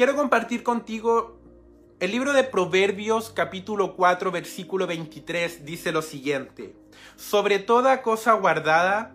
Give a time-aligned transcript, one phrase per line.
[0.00, 1.38] quiero compartir contigo
[1.98, 6.74] el libro de Proverbios capítulo 4 versículo 23 dice lo siguiente.
[7.16, 9.14] Sobre toda cosa guardada,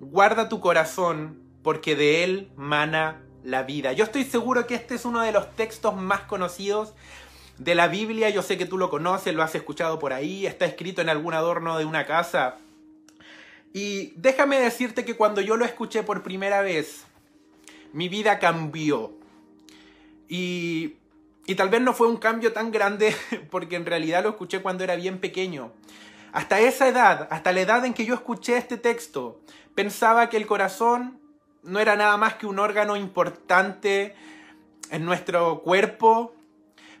[0.00, 3.92] guarda tu corazón porque de él mana la vida.
[3.92, 6.94] Yo estoy seguro que este es uno de los textos más conocidos
[7.58, 8.30] de la Biblia.
[8.30, 11.34] Yo sé que tú lo conoces, lo has escuchado por ahí, está escrito en algún
[11.34, 12.56] adorno de una casa.
[13.74, 17.04] Y déjame decirte que cuando yo lo escuché por primera vez,
[17.92, 19.19] mi vida cambió.
[20.30, 20.96] Y,
[21.56, 23.14] tal vez no fue un cambio tan grande
[23.50, 25.72] porque en realidad lo escuché cuando era bien pequeño.
[26.32, 29.40] Hasta esa edad, hasta la edad en que yo escuché este texto,
[29.74, 31.20] pensaba que el corazón
[31.64, 34.14] no era nada más que un órgano importante
[34.90, 36.36] en nuestro cuerpo.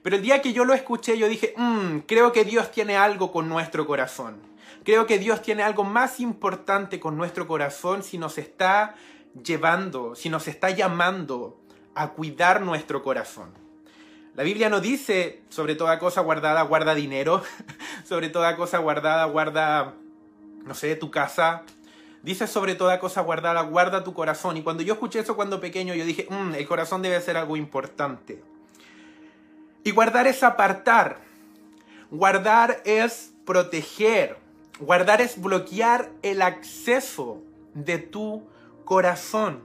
[0.02, 3.30] Pero el día que yo lo escuché, yo dije, mmm, creo que Dios tiene algo
[3.30, 4.40] con nuestro corazón.
[4.82, 8.96] Creo que Dios tiene algo más importante con nuestro corazón si nos está
[9.44, 11.59] llevando, si nos está llamando
[11.94, 13.50] a cuidar nuestro corazón.
[14.36, 17.42] La Biblia no dice sobre toda cosa guardada guarda dinero,
[18.04, 19.94] sobre toda cosa guardada guarda,
[20.64, 21.62] no sé, tu casa.
[22.22, 24.56] Dice sobre toda cosa guardada guarda tu corazón.
[24.56, 27.56] Y cuando yo escuché eso cuando pequeño, yo dije, mmm, el corazón debe ser algo
[27.56, 28.42] importante.
[29.84, 31.18] Y guardar es apartar.
[32.10, 34.36] Guardar es proteger.
[34.78, 37.42] Guardar es bloquear el acceso
[37.74, 38.46] de tu
[38.84, 39.62] corazón.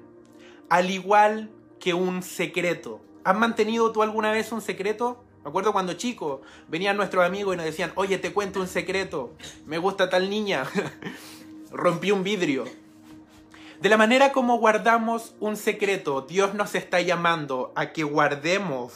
[0.70, 3.02] Al igual que un secreto.
[3.24, 5.24] ¿Has mantenido tú alguna vez un secreto?
[5.44, 9.34] Me acuerdo cuando chico venían nuestros amigos y nos decían, oye, te cuento un secreto,
[9.66, 10.66] me gusta tal niña,
[11.72, 12.66] rompí un vidrio.
[13.80, 18.94] De la manera como guardamos un secreto, Dios nos está llamando a que guardemos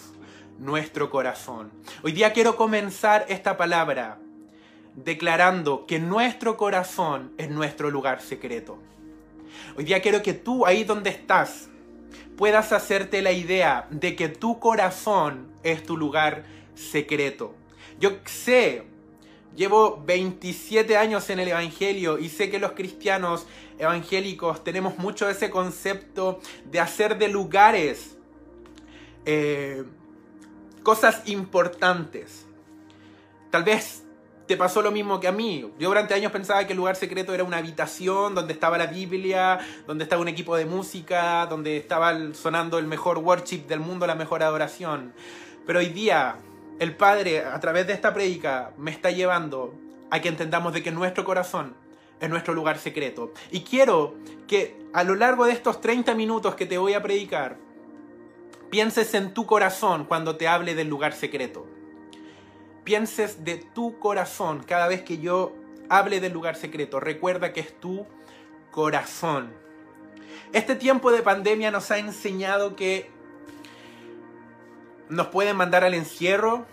[0.57, 1.71] nuestro corazón.
[2.01, 4.19] Hoy día quiero comenzar esta palabra
[4.95, 8.79] declarando que nuestro corazón es nuestro lugar secreto.
[9.77, 11.69] Hoy día quiero que tú, ahí donde estás,
[12.37, 16.43] puedas hacerte la idea de que tu corazón es tu lugar
[16.75, 17.55] secreto.
[17.99, 18.83] Yo sé,
[19.55, 23.45] llevo 27 años en el Evangelio y sé que los cristianos
[23.77, 28.17] evangélicos tenemos mucho ese concepto de hacer de lugares
[29.25, 29.83] eh,
[30.83, 32.45] cosas importantes.
[33.51, 34.03] Tal vez
[34.49, 35.71] te pasó lo mismo que a mí.
[35.77, 39.59] Yo durante años pensaba que el lugar secreto era una habitación donde estaba la Biblia,
[39.85, 44.15] donde estaba un equipo de música, donde estaba sonando el mejor worship del mundo, la
[44.15, 45.13] mejor adoración.
[45.67, 46.37] Pero hoy día
[46.79, 49.75] el Padre, a través de esta prédica, me está llevando
[50.09, 51.75] a que entendamos de que nuestro corazón
[52.19, 53.31] es nuestro lugar secreto.
[53.51, 54.15] Y quiero
[54.47, 57.57] que a lo largo de estos 30 minutos que te voy a predicar,
[58.71, 61.67] pienses en tu corazón cuando te hable del lugar secreto
[62.83, 65.55] pienses de tu corazón cada vez que yo
[65.89, 66.99] hable del lugar secreto.
[66.99, 68.05] Recuerda que es tu
[68.71, 69.51] corazón.
[70.53, 73.09] Este tiempo de pandemia nos ha enseñado que
[75.09, 76.65] nos pueden mandar al encierro,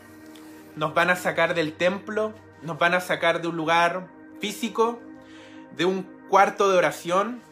[0.76, 4.08] nos van a sacar del templo, nos van a sacar de un lugar
[4.40, 5.00] físico,
[5.76, 7.42] de un cuarto de oración,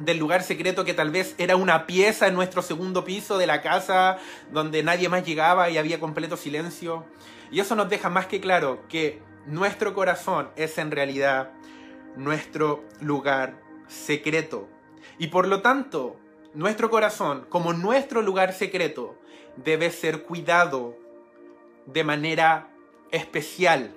[0.00, 3.60] del lugar secreto que tal vez era una pieza en nuestro segundo piso de la
[3.60, 4.18] casa
[4.50, 7.04] donde nadie más llegaba y había completo silencio.
[7.50, 11.52] Y eso nos deja más que claro que nuestro corazón es en realidad
[12.16, 14.68] nuestro lugar secreto.
[15.18, 16.16] Y por lo tanto,
[16.54, 19.18] nuestro corazón, como nuestro lugar secreto,
[19.56, 20.96] debe ser cuidado
[21.86, 22.70] de manera
[23.10, 23.94] especial,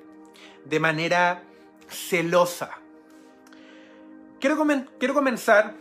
[0.65, 1.43] de manera
[1.87, 2.71] celosa.
[4.39, 4.57] Quiero,
[4.99, 5.75] quiero comenzar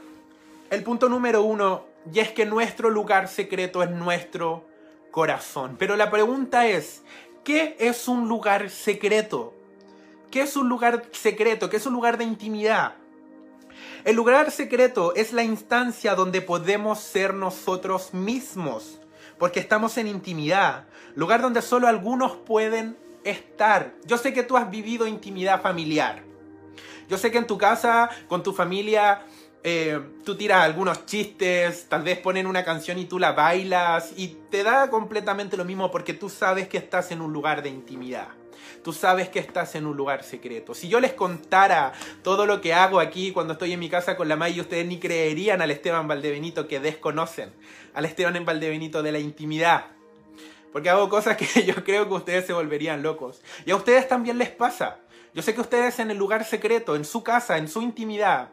[0.72, 4.66] el punto número uno, y es que nuestro lugar secreto es nuestro
[5.10, 5.76] corazón.
[5.78, 7.02] Pero la pregunta es,
[7.44, 9.52] ¿qué es un lugar secreto?
[10.30, 11.68] ¿Qué es un lugar secreto?
[11.68, 12.94] ¿Qué es un lugar de intimidad?
[14.04, 18.98] El lugar secreto es la instancia donde podemos ser nosotros mismos,
[19.38, 23.92] porque estamos en intimidad, lugar donde solo algunos pueden estar.
[24.06, 26.22] Yo sé que tú has vivido intimidad familiar.
[27.10, 29.26] Yo sé que en tu casa, con tu familia,
[29.64, 34.36] eh, tú tiras algunos chistes, tal vez ponen una canción y tú la bailas y
[34.50, 38.28] te da completamente lo mismo porque tú sabes que estás en un lugar de intimidad.
[38.82, 40.74] Tú sabes que estás en un lugar secreto.
[40.74, 41.92] Si yo les contara
[42.22, 44.98] todo lo que hago aquí cuando estoy en mi casa con la May, ustedes ni
[44.98, 47.52] creerían al Esteban Valdebenito que desconocen.
[47.94, 49.86] Al Esteban en Valdebenito de la intimidad.
[50.72, 53.42] Porque hago cosas que yo creo que ustedes se volverían locos.
[53.64, 54.98] Y a ustedes también les pasa.
[55.32, 58.50] Yo sé que ustedes en el lugar secreto, en su casa, en su intimidad,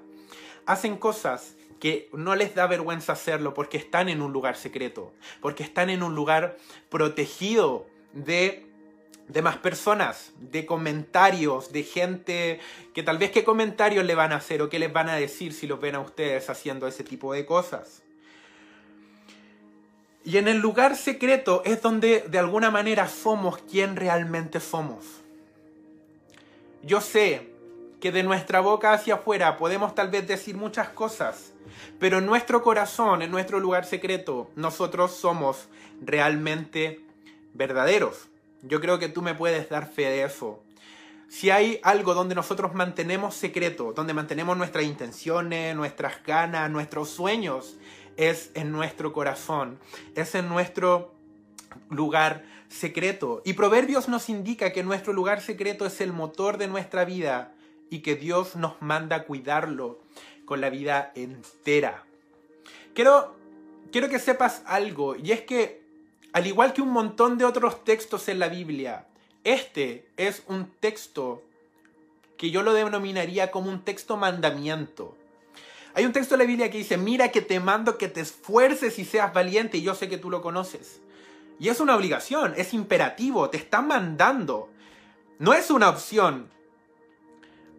[0.65, 5.63] hacen cosas que no les da vergüenza hacerlo porque están en un lugar secreto, porque
[5.63, 6.57] están en un lugar
[6.89, 8.69] protegido de
[9.29, 12.59] de más personas, de comentarios, de gente
[12.93, 15.53] que tal vez qué comentarios le van a hacer o qué les van a decir
[15.53, 18.01] si los ven a ustedes haciendo ese tipo de cosas.
[20.25, 25.05] Y en el lugar secreto es donde de alguna manera somos quien realmente somos.
[26.81, 27.48] Yo sé
[27.99, 31.53] que de nuestra boca hacia afuera podemos tal vez decir muchas cosas,
[31.99, 35.67] pero en nuestro corazón, en nuestro lugar secreto, nosotros somos
[36.01, 37.01] realmente
[37.53, 38.29] verdaderos.
[38.61, 40.63] Yo creo que tú me puedes dar fe de eso.
[41.27, 47.77] Si hay algo donde nosotros mantenemos secreto, donde mantenemos nuestras intenciones, nuestras ganas, nuestros sueños,
[48.17, 49.79] es en nuestro corazón,
[50.15, 51.13] es en nuestro
[51.89, 53.41] lugar secreto.
[53.45, 57.53] Y Proverbios nos indica que nuestro lugar secreto es el motor de nuestra vida
[57.89, 59.99] y que Dios nos manda a cuidarlo
[60.45, 62.03] con la vida entera.
[62.93, 63.35] Quiero,
[63.91, 65.81] quiero que sepas algo, y es que,
[66.33, 69.05] al igual que un montón de otros textos en la Biblia,
[69.43, 71.43] este es un texto
[72.37, 75.15] que yo lo denominaría como un texto mandamiento.
[75.93, 78.99] Hay un texto de la Biblia que dice, mira que te mando que te esfuerces
[78.99, 81.01] y seas valiente, y yo sé que tú lo conoces.
[81.59, 84.69] Y es una obligación, es imperativo, te está mandando.
[85.39, 86.49] No es una opción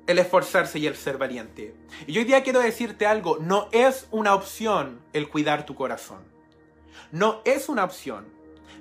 [0.07, 1.75] el esforzarse y el ser valiente.
[2.07, 6.25] Y hoy día quiero decirte algo, no es una opción el cuidar tu corazón.
[7.13, 8.27] No es una opción.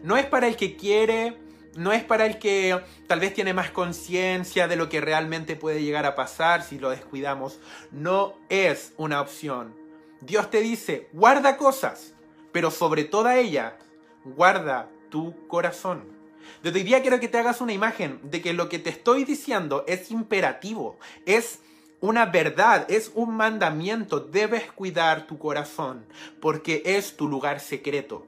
[0.04, 1.38] No es para el que quiere,
[1.76, 5.84] no es para el que tal vez tiene más conciencia de lo que realmente puede
[5.84, 7.60] llegar a pasar si lo descuidamos.
[7.92, 9.76] No es una opción.
[10.22, 12.14] Dios te dice, guarda cosas,
[12.52, 13.78] pero sobre toda ella,
[14.26, 16.19] guarda tu corazón.
[16.64, 19.24] Desde hoy día quiero que te hagas una imagen de que lo que te estoy
[19.24, 21.60] diciendo es imperativo, es
[22.02, 24.20] una verdad, es un mandamiento.
[24.20, 26.06] Debes cuidar tu corazón
[26.40, 28.26] porque es tu lugar secreto.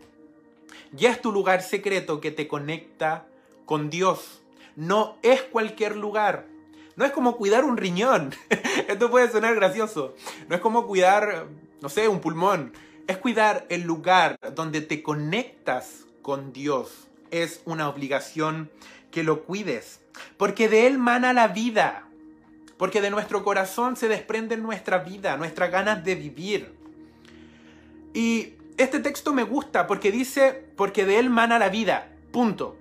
[0.97, 3.25] Y es tu lugar secreto que te conecta
[3.65, 4.41] con Dios.
[4.75, 6.47] No es cualquier lugar.
[6.95, 8.35] No es como cuidar un riñón.
[8.87, 10.15] Esto puede sonar gracioso.
[10.49, 11.47] No es como cuidar,
[11.81, 12.73] no sé, un pulmón.
[13.07, 17.07] Es cuidar el lugar donde te conectas con Dios.
[17.31, 18.69] Es una obligación
[19.09, 20.01] que lo cuides.
[20.37, 22.07] Porque de Él mana la vida.
[22.77, 26.73] Porque de nuestro corazón se desprende nuestra vida, nuestras ganas de vivir.
[28.13, 32.11] Y este texto me gusta porque dice, porque de Él mana la vida.
[32.31, 32.77] Punto.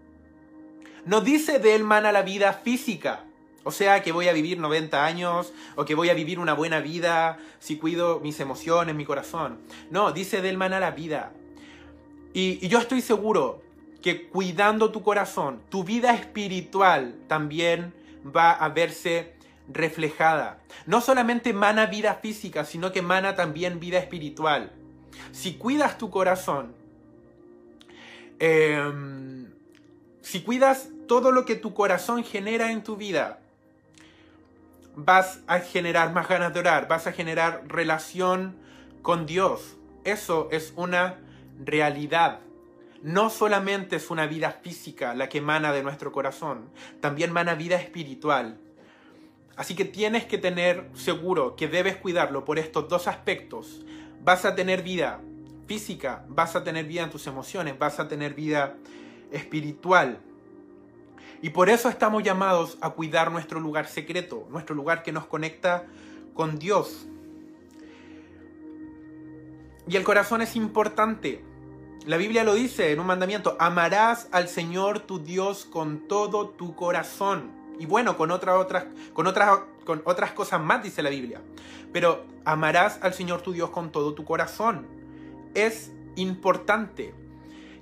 [1.04, 3.24] No dice de él mana la vida física.
[3.62, 6.80] O sea, que voy a vivir 90 años o que voy a vivir una buena
[6.80, 9.58] vida si cuido mis emociones, mi corazón.
[9.90, 11.32] No, dice de él mana la vida.
[12.32, 13.62] Y, y yo estoy seguro
[14.02, 17.92] que cuidando tu corazón, tu vida espiritual también
[18.24, 19.34] va a verse
[19.68, 20.60] reflejada.
[20.86, 24.72] No solamente mana vida física, sino que mana también vida espiritual.
[25.32, 26.74] Si cuidas tu corazón,
[28.38, 28.90] eh,
[30.22, 33.40] si cuidas todo lo que tu corazón genera en tu vida,
[34.94, 38.56] vas a generar más ganas de orar, vas a generar relación
[39.02, 39.76] con Dios.
[40.04, 41.18] Eso es una
[41.64, 42.40] realidad.
[43.02, 46.70] No solamente es una vida física la que emana de nuestro corazón,
[47.00, 48.58] también emana vida espiritual.
[49.56, 53.84] Así que tienes que tener seguro que debes cuidarlo por estos dos aspectos.
[54.22, 55.20] Vas a tener vida
[55.66, 58.76] física, vas a tener vida en tus emociones, vas a tener vida
[59.30, 60.20] espiritual.
[61.42, 65.86] Y por eso estamos llamados a cuidar nuestro lugar secreto, nuestro lugar que nos conecta
[66.34, 67.06] con Dios.
[69.88, 71.42] Y el corazón es importante.
[72.06, 76.74] La Biblia lo dice en un mandamiento, amarás al Señor tu Dios con todo tu
[76.74, 77.50] corazón.
[77.78, 81.42] Y bueno, con, otras, con, otras, con otras cosas más dice la Biblia.
[81.92, 84.86] Pero amarás al Señor tu Dios con todo tu corazón.
[85.54, 87.12] Es importante.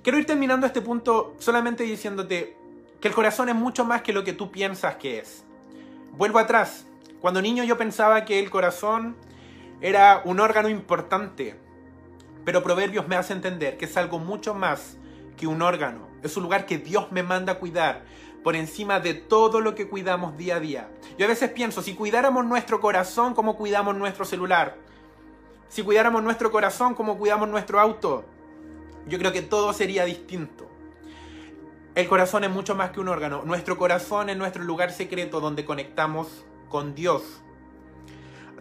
[0.03, 2.57] Quiero ir terminando este punto solamente diciéndote
[2.99, 5.45] que el corazón es mucho más que lo que tú piensas que es.
[6.17, 6.85] Vuelvo atrás.
[7.21, 9.15] Cuando niño yo pensaba que el corazón
[9.79, 11.57] era un órgano importante,
[12.49, 14.97] pero Proverbios me hace entender que es algo mucho más
[15.37, 16.07] que un órgano.
[16.23, 18.01] Es un lugar que Dios me manda a cuidar
[18.43, 20.89] por encima de todo lo que cuidamos día a día.
[21.15, 24.77] Yo a veces pienso, si cuidáramos nuestro corazón como cuidamos nuestro celular,
[25.67, 28.25] si cuidáramos nuestro corazón como cuidamos nuestro auto,
[29.05, 30.67] yo creo que todo sería distinto.
[31.93, 33.43] El corazón es mucho más que un órgano.
[33.45, 37.43] Nuestro corazón es nuestro lugar secreto donde conectamos con Dios.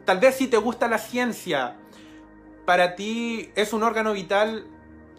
[0.05, 1.79] Tal vez si te gusta la ciencia,
[2.69, 4.67] para ti es un órgano vital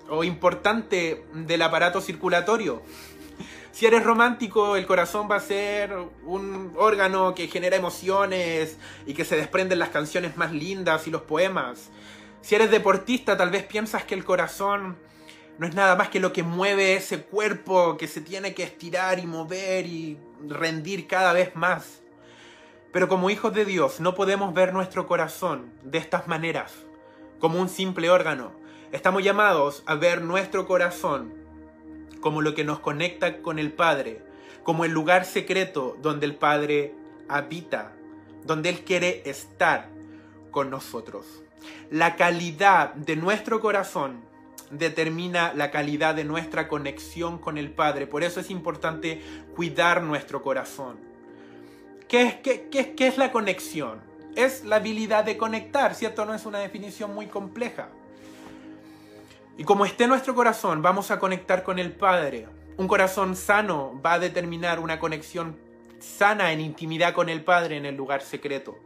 [0.08, 2.84] o importante del aparato circulatorio.
[3.72, 8.78] Si eres romántico, el corazón va a ser un órgano que genera emociones
[9.08, 11.90] y que se desprenden las canciones más lindas y los poemas.
[12.42, 15.00] Si eres deportista, tal vez piensas que el corazón
[15.58, 19.18] no es nada más que lo que mueve ese cuerpo que se tiene que estirar
[19.18, 22.04] y mover y rendir cada vez más.
[22.94, 26.86] Pero como hijos de Dios no podemos ver nuestro corazón de estas maneras,
[27.40, 28.52] como un simple órgano.
[28.92, 31.34] Estamos llamados a ver nuestro corazón
[32.22, 34.22] como lo que nos conecta con el Padre,
[34.64, 36.94] como el lugar secreto donde el Padre
[37.28, 37.94] habita,
[38.44, 39.90] donde Él quiere estar
[40.52, 41.26] con nosotros.
[41.90, 44.22] La calidad de nuestro corazón
[44.72, 48.08] determina la calidad de nuestra conexión con el Padre.
[48.08, 49.22] Por eso es importante
[49.56, 50.98] cuidar nuestro corazón.
[52.08, 54.02] ¿Qué es, qué, es la conexión?
[54.40, 56.24] Es la habilidad de conectar, ¿cierto?
[56.24, 57.90] No es una definición muy compleja.
[59.58, 62.48] Y como esté nuestro corazón, vamos a conectar con el Padre.
[62.78, 65.58] Un corazón sano va a determinar una conexión
[66.00, 68.80] sana en intimidad con el Padre en el lugar secreto.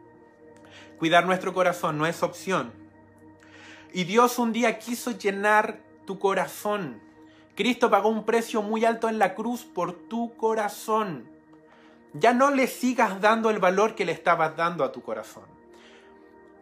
[0.98, 2.74] Cuidar nuestro corazón no es opción.
[3.94, 7.00] Y Dios un día quiso llenar tu corazón.
[7.54, 11.30] Cristo pagó un precio muy alto en la cruz por tu corazón.
[12.14, 15.46] Ya no le sigas dando el valor que le estabas dando a tu corazón.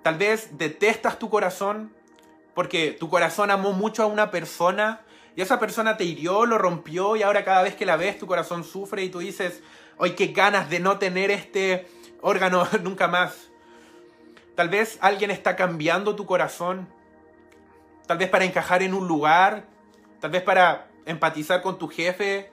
[0.01, 1.93] Tal vez detestas tu corazón
[2.53, 5.01] porque tu corazón amó mucho a una persona
[5.35, 8.27] y esa persona te hirió, lo rompió y ahora cada vez que la ves tu
[8.27, 9.61] corazón sufre y tú dices,
[9.97, 11.87] hoy qué ganas de no tener este
[12.21, 13.49] órgano nunca más.
[14.55, 16.87] Tal vez alguien está cambiando tu corazón,
[18.05, 19.65] tal vez para encajar en un lugar,
[20.19, 22.51] tal vez para empatizar con tu jefe,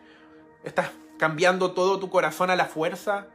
[0.63, 3.29] estás cambiando todo tu corazón a la fuerza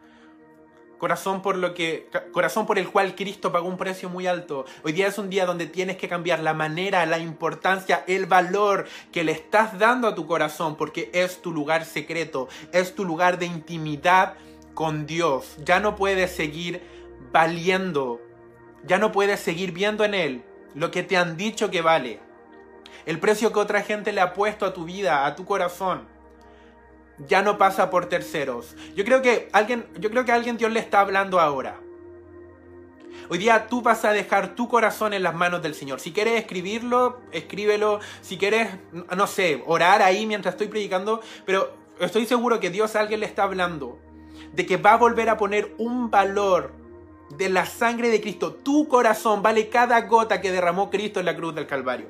[1.03, 4.63] corazón por lo que corazón por el cual Cristo pagó un precio muy alto.
[4.85, 8.87] Hoy día es un día donde tienes que cambiar la manera, la importancia, el valor
[9.11, 13.37] que le estás dando a tu corazón porque es tu lugar secreto, es tu lugar
[13.37, 14.35] de intimidad
[14.73, 15.57] con Dios.
[15.65, 16.81] Ya no puedes seguir
[17.33, 18.21] valiendo,
[18.85, 22.21] ya no puedes seguir viendo en él lo que te han dicho que vale.
[23.05, 26.12] El precio que otra gente le ha puesto a tu vida, a tu corazón
[27.19, 28.75] ya no pasa por terceros.
[28.95, 31.79] Yo creo que alguien, yo creo que alguien Dios le está hablando ahora.
[33.29, 35.99] Hoy día tú vas a dejar tu corazón en las manos del Señor.
[35.99, 37.99] Si quieres escribirlo, escríbelo.
[38.21, 38.69] Si quieres,
[39.15, 43.25] no sé, orar ahí mientras estoy predicando, pero estoy seguro que Dios a alguien le
[43.25, 43.99] está hablando
[44.51, 46.73] de que va a volver a poner un valor
[47.29, 48.53] de la sangre de Cristo.
[48.53, 52.07] Tu corazón vale cada gota que derramó Cristo en la cruz del Calvario.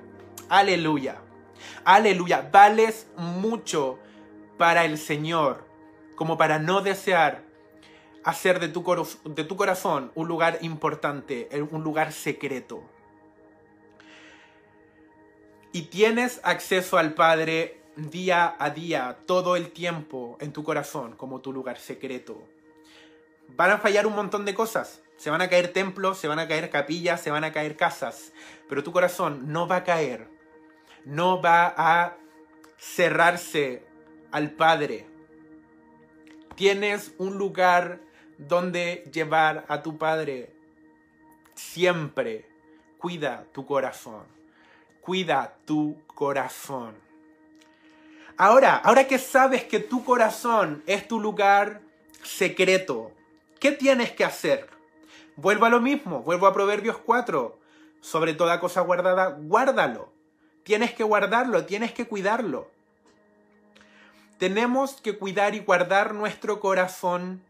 [0.49, 1.21] Aleluya.
[1.85, 2.49] Aleluya.
[2.51, 3.99] Vales mucho
[4.63, 5.67] para el Señor,
[6.15, 7.43] como para no desear
[8.23, 8.81] hacer de tu,
[9.25, 12.81] de tu corazón un lugar importante, un lugar secreto.
[15.73, 21.41] Y tienes acceso al Padre día a día, todo el tiempo en tu corazón, como
[21.41, 22.41] tu lugar secreto.
[23.57, 25.01] Van a fallar un montón de cosas.
[25.17, 28.31] Se van a caer templos, se van a caer capillas, se van a caer casas.
[28.69, 30.29] Pero tu corazón no va a caer.
[31.03, 32.15] No va a
[32.77, 33.91] cerrarse
[34.33, 35.05] al Padre.
[36.55, 37.99] Tienes un lugar
[38.37, 40.51] donde llevar a tu Padre.
[41.53, 42.49] Siempre
[42.97, 44.23] cuida tu corazón.
[45.01, 46.95] Cuida tu corazón.
[48.35, 51.81] Ahora, ahora que sabes que tu corazón es tu lugar
[52.23, 53.11] secreto,
[53.59, 54.67] ¿qué tienes que hacer?
[55.35, 57.59] Vuelvo a lo mismo, vuelvo a Proverbios 4.
[58.01, 60.11] Sobre toda cosa guardada, guárdalo.
[60.63, 62.73] Tienes que guardarlo, tienes que cuidarlo.
[64.43, 67.41] Tenemos que cuidar y guardar nuestro corazón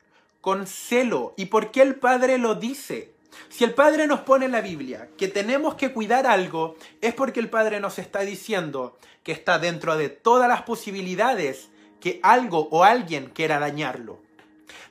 [0.41, 1.33] con celo.
[1.37, 3.15] ¿Y por qué el Padre lo dice?
[3.49, 7.39] Si el Padre nos pone en la Biblia que tenemos que cuidar algo, es porque
[7.39, 11.69] el Padre nos está diciendo que está dentro de todas las posibilidades
[11.99, 14.19] que algo o alguien quiera dañarlo.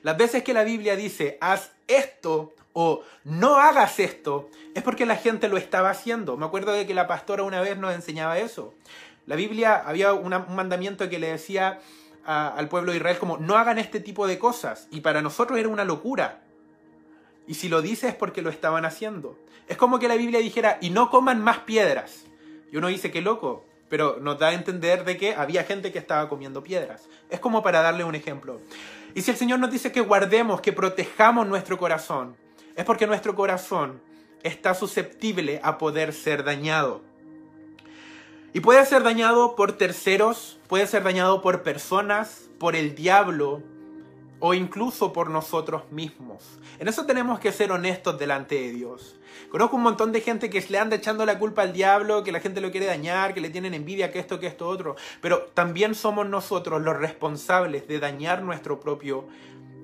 [0.01, 5.15] Las veces que la Biblia dice, haz esto o no hagas esto, es porque la
[5.15, 6.35] gente lo estaba haciendo.
[6.35, 8.73] Me acuerdo de que la pastora una vez nos enseñaba eso.
[9.25, 11.79] La Biblia había un mandamiento que le decía
[12.25, 14.87] al pueblo de Israel como no hagan este tipo de cosas.
[14.91, 16.43] Y para nosotros era una locura.
[17.47, 19.37] Y si lo dice es porque lo estaban haciendo.
[19.67, 22.25] Es como que la Biblia dijera, y no coman más piedras.
[22.71, 25.99] Y uno dice, qué loco, pero nos da a entender de que había gente que
[25.99, 27.07] estaba comiendo piedras.
[27.29, 28.59] Es como para darle un ejemplo.
[29.13, 32.35] Y si el Señor nos dice que guardemos, que protejamos nuestro corazón,
[32.75, 34.01] es porque nuestro corazón
[34.41, 37.01] está susceptible a poder ser dañado.
[38.55, 43.63] Y puede ser dañado por terceros, puede ser dañado por personas, por el diablo
[44.39, 46.59] o incluso por nosotros mismos.
[46.77, 49.19] En eso tenemos que ser honestos delante de Dios.
[49.49, 52.41] Conozco un montón de gente que le anda echando la culpa al diablo, que la
[52.41, 54.97] gente lo quiere dañar, que le tienen envidia, que esto, que esto, otro.
[55.19, 59.25] Pero también somos nosotros los responsables de dañar nuestro propio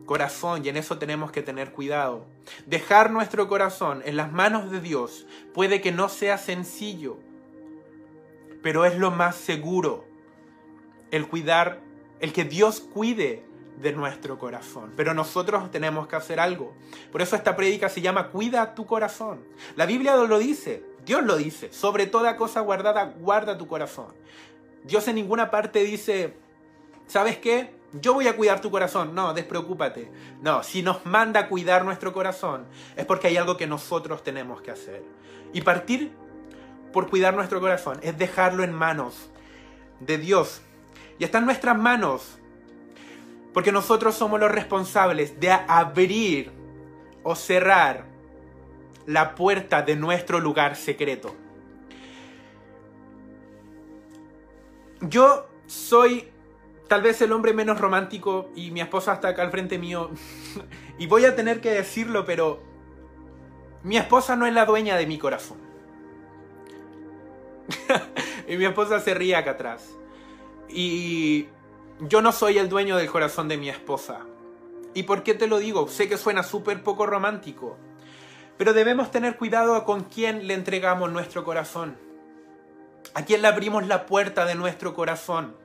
[0.05, 2.25] corazón y en eso tenemos que tener cuidado.
[2.67, 7.17] Dejar nuestro corazón en las manos de Dios puede que no sea sencillo,
[8.61, 10.05] pero es lo más seguro.
[11.11, 11.79] El cuidar,
[12.19, 13.43] el que Dios cuide
[13.81, 14.93] de nuestro corazón.
[14.95, 16.73] Pero nosotros tenemos que hacer algo.
[17.11, 19.43] Por eso esta prédica se llama Cuida tu corazón.
[19.75, 20.83] La Biblia lo dice.
[21.05, 24.13] Dios lo dice, sobre toda cosa guardada, guarda tu corazón.
[24.83, 26.35] Dios en ninguna parte dice,
[27.07, 27.73] ¿sabes qué?
[27.93, 29.15] Yo voy a cuidar tu corazón.
[29.15, 30.11] No, despreocúpate.
[30.41, 34.71] No, si nos manda cuidar nuestro corazón, es porque hay algo que nosotros tenemos que
[34.71, 35.03] hacer.
[35.51, 36.11] Y partir
[36.91, 39.29] por cuidar nuestro corazón es dejarlo en manos
[39.99, 40.61] de Dios.
[41.17, 42.37] Y está en nuestras manos.
[43.53, 46.51] Porque nosotros somos los responsables de abrir
[47.23, 48.05] o cerrar
[49.05, 51.35] la puerta de nuestro lugar secreto.
[55.01, 56.29] Yo soy
[56.87, 60.11] tal vez el hombre menos romántico y mi esposa está acá al frente mío.
[60.99, 62.61] y voy a tener que decirlo, pero
[63.83, 65.68] mi esposa no es la dueña de mi corazón.
[68.47, 69.95] y mi esposa se ríe acá atrás.
[70.69, 71.47] Y
[71.99, 74.21] yo no soy el dueño del corazón de mi esposa.
[74.93, 75.87] ¿Y por qué te lo digo?
[75.87, 77.77] Sé que suena súper poco romántico.
[78.57, 81.97] Pero debemos tener cuidado con quién le entregamos nuestro corazón.
[83.13, 85.55] ¿A quién le abrimos la puerta de nuestro corazón?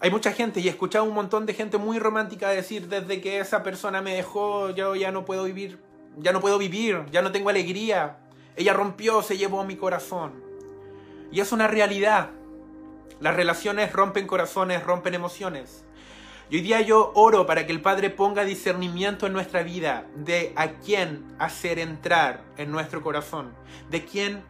[0.00, 3.40] Hay mucha gente, y he escuchado un montón de gente muy romántica decir, desde que
[3.40, 5.80] esa persona me dejó, yo ya no puedo vivir,
[6.16, 8.18] ya no puedo vivir, ya no tengo alegría.
[8.54, 10.47] Ella rompió, se llevó mi corazón.
[11.30, 12.30] Y es una realidad.
[13.20, 15.84] Las relaciones rompen corazones, rompen emociones.
[16.50, 20.52] Y hoy día yo oro para que el Padre ponga discernimiento en nuestra vida de
[20.56, 23.52] a quién hacer entrar en nuestro corazón,
[23.90, 24.42] de quién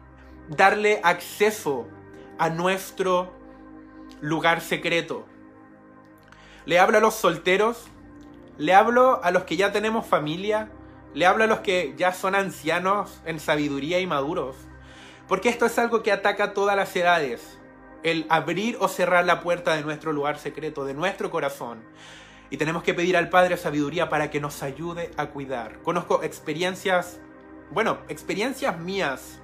[0.47, 1.87] darle acceso
[2.37, 3.33] a nuestro
[4.21, 5.25] lugar secreto.
[6.65, 7.87] Le hablo a los solteros,
[8.57, 10.71] le hablo a los que ya tenemos familia,
[11.13, 14.55] le hablo a los que ya son ancianos en sabiduría y maduros,
[15.29, 17.59] porque esto es algo que ataca todas las edades,
[18.01, 21.83] el abrir o cerrar la puerta de nuestro lugar secreto, de nuestro corazón.
[22.49, 25.81] Y tenemos que pedir al Padre sabiduría para que nos ayude a cuidar.
[25.83, 27.19] Conozco experiencias,
[27.69, 29.39] bueno, experiencias mías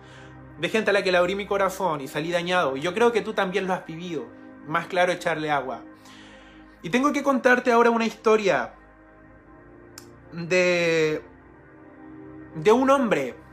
[0.59, 2.75] de gente a la que le abrí mi corazón y salí dañado.
[2.75, 4.25] Y yo creo que tú también lo has vivido.
[4.67, 5.83] Más claro, echarle agua.
[6.81, 8.73] Y tengo que contarte ahora una historia
[10.31, 11.21] de,
[12.55, 13.44] de un hombre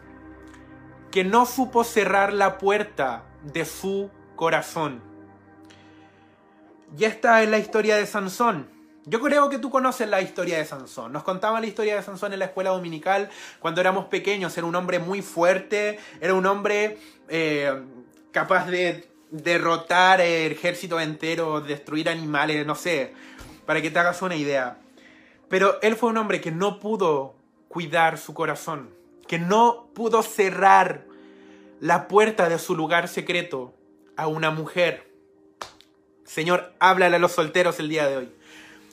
[1.12, 5.01] que no supo cerrar la puerta de su corazón.
[6.98, 8.68] Y esta es la historia de Sansón.
[9.05, 11.12] Yo creo que tú conoces la historia de Sansón.
[11.12, 13.29] Nos contaban la historia de Sansón en la escuela dominical
[13.61, 14.57] cuando éramos pequeños.
[14.57, 16.98] Era un hombre muy fuerte, era un hombre
[17.29, 17.83] eh,
[18.33, 23.12] capaz de derrotar el ejército entero, destruir animales, no sé,
[23.66, 24.79] para que te hagas una idea.
[25.48, 27.35] Pero él fue un hombre que no pudo
[27.68, 28.90] cuidar su corazón,
[29.32, 31.06] que no pudo cerrar
[31.80, 33.72] la puerta de su lugar secreto
[34.14, 35.10] a una mujer.
[36.26, 38.32] Señor, háblale a los solteros el día de hoy.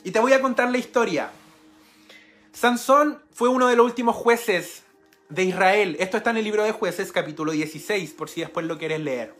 [0.02, 1.30] Y te voy a contar la historia.
[2.54, 4.84] Sansón fue uno de los últimos jueces
[5.28, 5.98] de Israel.
[6.00, 9.34] Esto está en el libro de jueces capítulo 16, por si después lo quieres leer.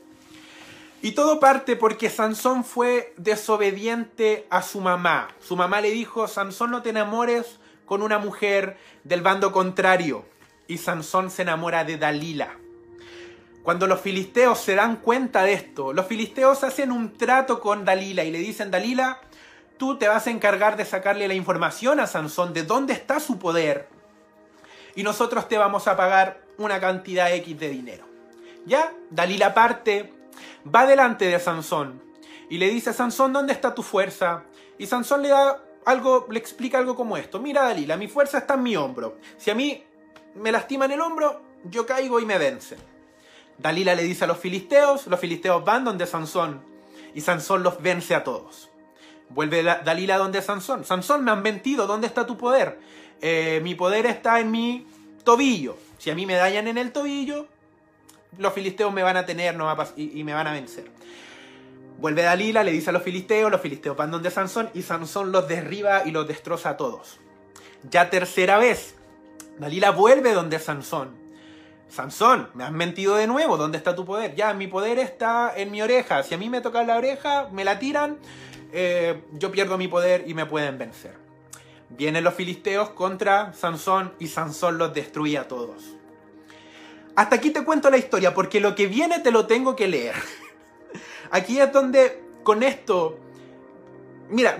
[1.00, 5.28] Y todo parte porque Sansón fue desobediente a su mamá.
[5.40, 10.26] Su mamá le dijo, Sansón no te enamores con una mujer del bando contrario.
[10.70, 12.56] Y Sansón se enamora de Dalila.
[13.64, 18.22] Cuando los filisteos se dan cuenta de esto, los filisteos hacen un trato con Dalila
[18.22, 19.18] y le dicen, Dalila,
[19.78, 23.36] tú te vas a encargar de sacarle la información a Sansón de dónde está su
[23.40, 23.88] poder
[24.94, 28.06] y nosotros te vamos a pagar una cantidad X de dinero.
[28.64, 30.14] Ya, Dalila parte,
[30.72, 32.00] va delante de Sansón
[32.48, 34.44] y le dice Sansón, ¿dónde está tu fuerza?
[34.78, 37.40] Y Sansón le da algo, le explica algo como esto.
[37.40, 39.18] Mira, Dalila, mi fuerza está en mi hombro.
[39.36, 39.84] Si a mí
[40.34, 42.78] me lastiman el hombro, yo caigo y me vencen.
[43.58, 46.62] Dalila le dice a los filisteos, los filisteos van donde Sansón
[47.14, 48.70] y Sansón los vence a todos.
[49.28, 50.84] Vuelve Dalila donde Sansón.
[50.84, 52.80] Sansón, me han mentido, ¿dónde está tu poder?
[53.20, 54.86] Eh, mi poder está en mi
[55.24, 55.76] tobillo.
[55.98, 57.46] Si a mí me dañan en el tobillo,
[58.38, 60.90] los filisteos me van a tener no y, me van a vencer.
[61.98, 65.46] Vuelve Dalila, le dice a los filisteos, los filisteos van donde Sansón y Sansón los
[65.46, 67.20] derriba y los destroza a todos.
[67.90, 68.94] Ya tercera vez,
[69.60, 71.10] Dalila vuelve donde Sansón.
[71.90, 74.34] Sansón, me has mentido de nuevo, ¿dónde está tu poder?
[74.34, 76.22] Ya, mi poder está en mi oreja.
[76.22, 78.16] Si a mí me toca la oreja, me la tiran,
[78.72, 81.14] eh, yo pierdo mi poder y me pueden vencer.
[81.90, 85.96] Vienen los filisteos contra Sansón y Sansón los destruye a todos.
[87.14, 90.14] Hasta aquí te cuento la historia porque lo que viene te lo tengo que leer.
[91.32, 93.18] Aquí es donde con esto...
[94.30, 94.56] Mira,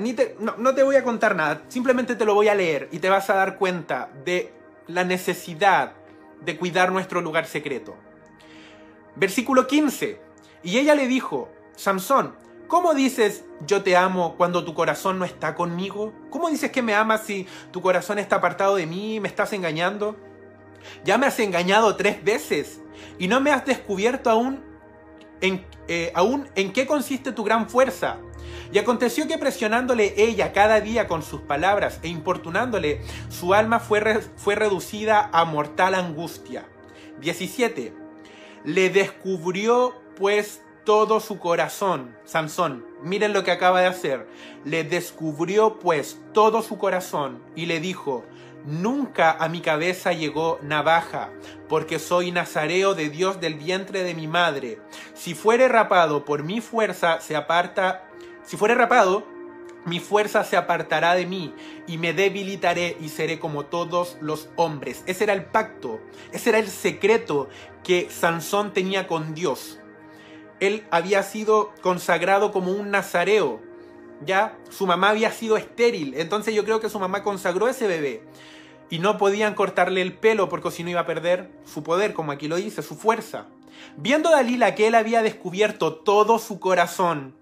[0.58, 3.30] no te voy a contar nada, simplemente te lo voy a leer y te vas
[3.30, 4.59] a dar cuenta de
[4.92, 5.94] la necesidad
[6.42, 7.96] de cuidar nuestro lugar secreto.
[9.16, 10.20] Versículo 15.
[10.62, 12.34] Y ella le dijo, Sansón,
[12.70, 16.12] ¿Cómo dices yo te amo cuando tu corazón no está conmigo?
[16.30, 20.14] ¿Cómo dices que me amas si tu corazón está apartado de mí me estás engañando?
[21.02, 22.80] Ya me has engañado tres veces
[23.18, 24.62] y no me has descubierto aún
[25.40, 28.18] en, eh, aún en qué consiste tu gran fuerza.
[28.72, 34.20] Y aconteció que presionándole ella cada día con sus palabras e importunándole, su alma fue,
[34.36, 36.66] fue reducida a mortal angustia.
[37.20, 37.92] 17.
[38.64, 44.26] Le descubrió pues todo su corazón, Sansón, miren lo que acaba de hacer,
[44.64, 48.24] le descubrió pues todo su corazón y le dijo,
[48.66, 51.30] Nunca a mi cabeza llegó navaja,
[51.68, 54.78] porque soy nazareo de Dios del vientre de mi madre.
[55.14, 58.09] Si fuere rapado por mi fuerza, se aparta.
[58.50, 59.22] Si fuere rapado,
[59.84, 61.54] mi fuerza se apartará de mí
[61.86, 65.04] y me debilitaré y seré como todos los hombres.
[65.06, 66.00] Ese era el pacto,
[66.32, 67.48] ese era el secreto
[67.84, 69.78] que Sansón tenía con Dios.
[70.58, 73.60] Él había sido consagrado como un nazareo,
[74.26, 78.24] ya su mamá había sido estéril, entonces yo creo que su mamá consagró ese bebé
[78.88, 82.32] y no podían cortarle el pelo porque si no iba a perder su poder, como
[82.32, 83.46] aquí lo dice, su fuerza.
[83.96, 87.38] Viendo Dalila que él había descubierto todo su corazón,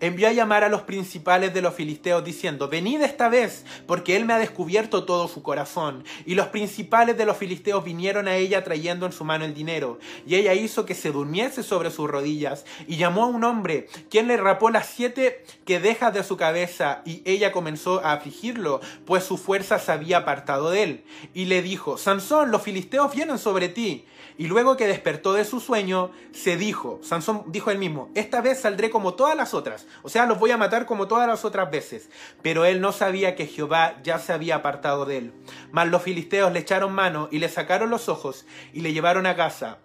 [0.00, 4.24] envió a llamar a los principales de los filisteos diciendo, venid esta vez, porque él
[4.24, 6.04] me ha descubierto todo su corazón.
[6.26, 9.98] Y los principales de los filisteos vinieron a ella trayendo en su mano el dinero.
[10.26, 14.28] Y ella hizo que se durmiese sobre sus rodillas y llamó a un hombre, quien
[14.28, 19.36] le rapó las siete quedejas de su cabeza, y ella comenzó a afligirlo, pues su
[19.36, 21.04] fuerza se había apartado de él.
[21.34, 24.04] Y le dijo, Sansón, los filisteos vienen sobre ti.
[24.38, 28.60] Y luego que despertó de su sueño, se dijo, Sansón dijo él mismo, esta vez
[28.60, 31.70] saldré como todas las otras, o sea, los voy a matar como todas las otras
[31.70, 32.08] veces.
[32.42, 35.32] Pero él no sabía que Jehová ya se había apartado de él.
[35.70, 39.36] Mas los filisteos le echaron mano y le sacaron los ojos y le llevaron a
[39.36, 39.78] casa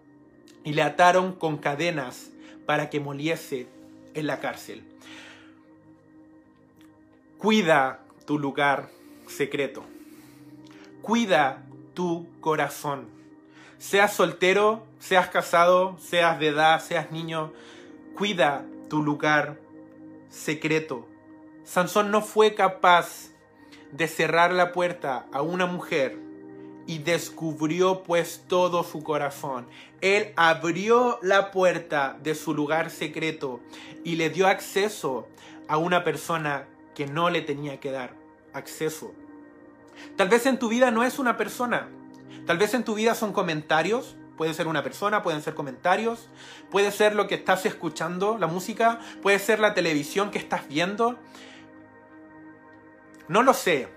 [0.64, 2.32] y le ataron con cadenas
[2.66, 3.68] para que moliese
[4.14, 4.84] en la cárcel.
[7.38, 8.90] Cuida tu lugar
[9.28, 9.84] secreto.
[11.02, 11.64] Cuida
[11.94, 13.24] tu corazón
[13.84, 17.52] Seas soltero, seas casado, seas de edad, seas niño,
[18.16, 19.60] cuida tu lugar
[20.34, 21.08] secreto.
[21.64, 23.30] Sansón no fue capaz
[23.92, 26.18] de cerrar la puerta a una mujer
[26.88, 29.68] y descubrió pues todo su corazón.
[30.02, 33.60] Él abrió la puerta de su lugar secreto
[34.04, 35.28] y le dio acceso
[35.68, 38.14] a una persona que no le tenía que dar
[38.54, 39.14] acceso.
[40.18, 41.88] Tal vez en tu vida no es una persona,
[42.46, 46.28] Tal vez en tu vida son comentarios, puede ser una persona, pueden ser comentarios,
[46.70, 51.18] puede ser lo que estás escuchando, la música, puede ser la televisión que estás viendo.
[53.30, 53.88] No lo sé.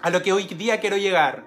[0.00, 1.42] A lo que hoy día quiero llegar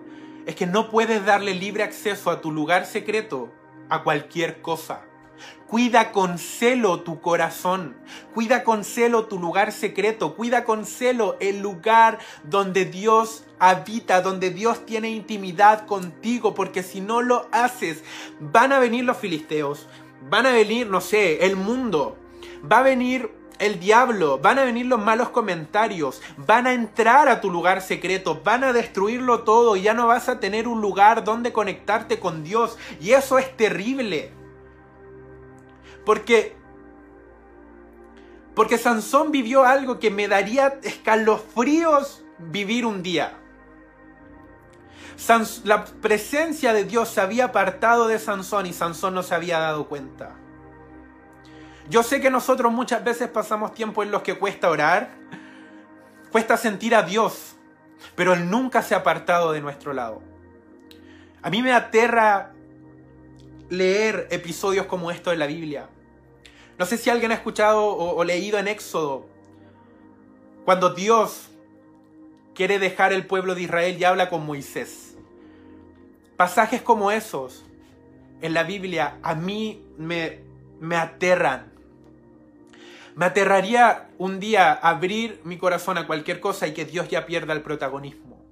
[0.46, 3.50] es que no puedes darle libre acceso a tu lugar secreto
[3.88, 5.04] a cualquier cosa.
[5.68, 7.96] Cuida con celo tu corazón,
[8.34, 14.50] cuida con celo tu lugar secreto, cuida con celo el lugar donde Dios habita, donde
[14.50, 18.04] Dios tiene intimidad contigo, porque si no lo haces,
[18.40, 19.88] van a venir los filisteos,
[20.30, 22.18] van a venir, no sé, el mundo,
[22.70, 27.42] va a venir el diablo, van a venir los malos comentarios, van a entrar a
[27.42, 31.24] tu lugar secreto, van a destruirlo todo y ya no vas a tener un lugar
[31.24, 32.78] donde conectarte con Dios.
[33.00, 34.32] Y eso es terrible.
[36.12, 36.58] Porque
[38.54, 43.38] porque Sansón vivió algo que me daría escalofríos vivir un día.
[45.64, 49.88] la presencia de Dios se había apartado de Sansón y Sansón no se había dado
[49.88, 50.36] cuenta.
[51.90, 55.12] Yo sé que nosotros muchas veces pasamos tiempo en los que cuesta orar,
[56.30, 57.56] cuesta sentir a Dios,
[58.18, 60.22] pero Él nunca se ha apartado de nuestro lado.
[61.42, 62.52] A mí me aterra
[63.72, 65.88] leer episodios como estos en la Biblia.
[66.82, 69.28] No sé si alguien ha escuchado o, leído en Éxodo,
[70.66, 71.52] cuando Dios
[72.56, 75.16] quiere dejar el pueblo de Israel y habla con Moisés.
[76.38, 77.64] Pasajes como esos
[78.42, 80.40] en la Biblia a mí me,
[80.80, 81.72] me aterran.
[83.14, 87.54] Me aterraría un día abrir mi corazón a cualquier cosa y que Dios ya pierda
[87.54, 88.44] el protagonismo.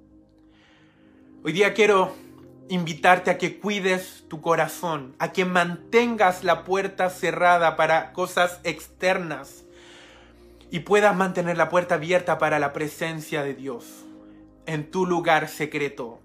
[1.43, 2.13] Hoy día quiero
[2.69, 9.65] invitarte a que cuides tu corazón, a que mantengas la puerta cerrada para cosas externas
[10.69, 14.05] y puedas mantener la puerta abierta para la presencia de Dios
[14.67, 16.19] en tu lugar secreto.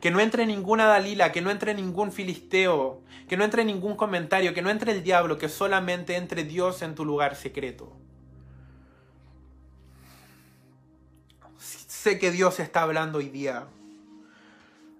[0.00, 4.54] Que no entre ninguna Dalila, que no entre ningún filisteo, que no entre ningún comentario,
[4.54, 7.96] que no entre el diablo, que solamente entre Dios en tu lugar secreto.
[11.58, 13.68] Sé que Dios está hablando hoy día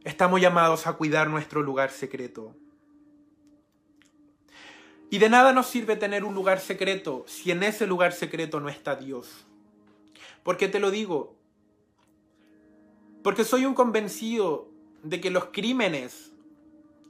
[0.04, 2.54] Estamos llamados a cuidar nuestro lugar secreto.
[5.10, 8.68] Y de nada nos sirve tener un lugar secreto si en ese lugar secreto no
[8.68, 9.46] está Dios.
[10.42, 11.36] ¿Por qué te lo digo?
[13.22, 14.70] Porque soy un convencido
[15.02, 16.32] de que los crímenes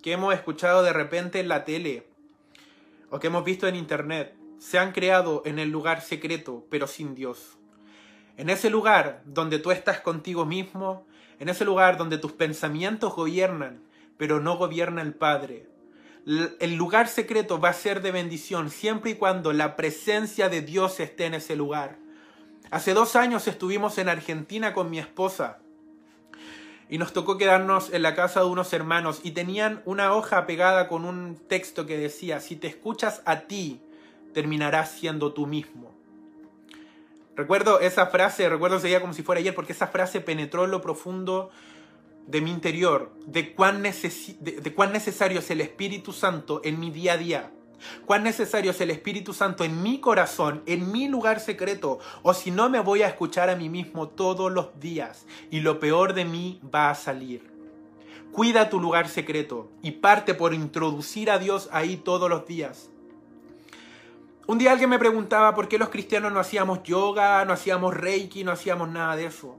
[0.03, 2.07] que hemos escuchado de repente en la tele
[3.11, 7.15] o que hemos visto en internet se han creado en el lugar secreto, pero sin
[7.15, 7.59] Dios.
[8.37, 11.07] En ese lugar donde tú estás contigo mismo,
[11.39, 13.81] en ese lugar donde tus pensamientos gobiernan,
[14.17, 15.67] pero no gobierna el Padre.
[16.27, 21.01] El lugar secreto va a ser de bendición siempre y cuando la presencia de Dios
[21.01, 21.97] esté en ese lugar.
[22.71, 25.59] Hace dos años estuvimos en Argentina con mi esposa
[26.91, 30.89] y nos tocó quedarnos en la casa de unos hermanos y tenían una hoja pegada
[30.89, 33.81] con un texto que decía, si te escuchas a ti,
[34.35, 35.98] terminarás siendo tú mismo.
[37.39, 40.73] Recuerdo esa frase, recuerdo ese día como si fuera ayer, porque esa frase penetró en
[40.73, 41.51] lo profundo
[42.27, 47.13] de mi interior, de cuán, de cuán necesario es el Espíritu Santo en mi día
[47.13, 47.53] a día.
[48.07, 52.51] Cuán necesario es el Espíritu Santo en mi corazón, en mi lugar secreto, o si
[52.51, 56.25] no me voy a escuchar a mí mismo todos los días y lo peor de
[56.25, 57.53] mí va a salir.
[58.33, 62.91] Cuida tu lugar secreto y parte por introducir a Dios ahí todos los días.
[64.51, 68.45] Un día alguien me preguntaba por qué los cristianos no hacíamos yoga, no hacíamos reiki,
[68.45, 69.59] no hacíamos nada de eso.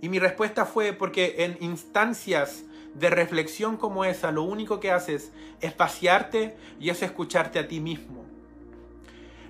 [0.00, 2.62] Y mi respuesta fue porque en instancias
[2.94, 7.80] de reflexión como esa, lo único que haces es pasearte y es escucharte a ti
[7.80, 8.24] mismo.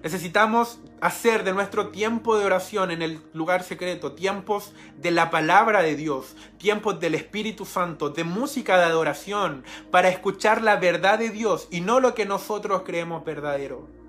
[0.02, 5.82] Necesitamos hacer de nuestro tiempo de oración en el lugar secreto tiempos de la palabra
[5.82, 11.28] de Dios, tiempos del Espíritu Santo, de música de adoración, para escuchar la verdad de
[11.28, 14.00] Dios y no lo que nosotros creemos verdadero.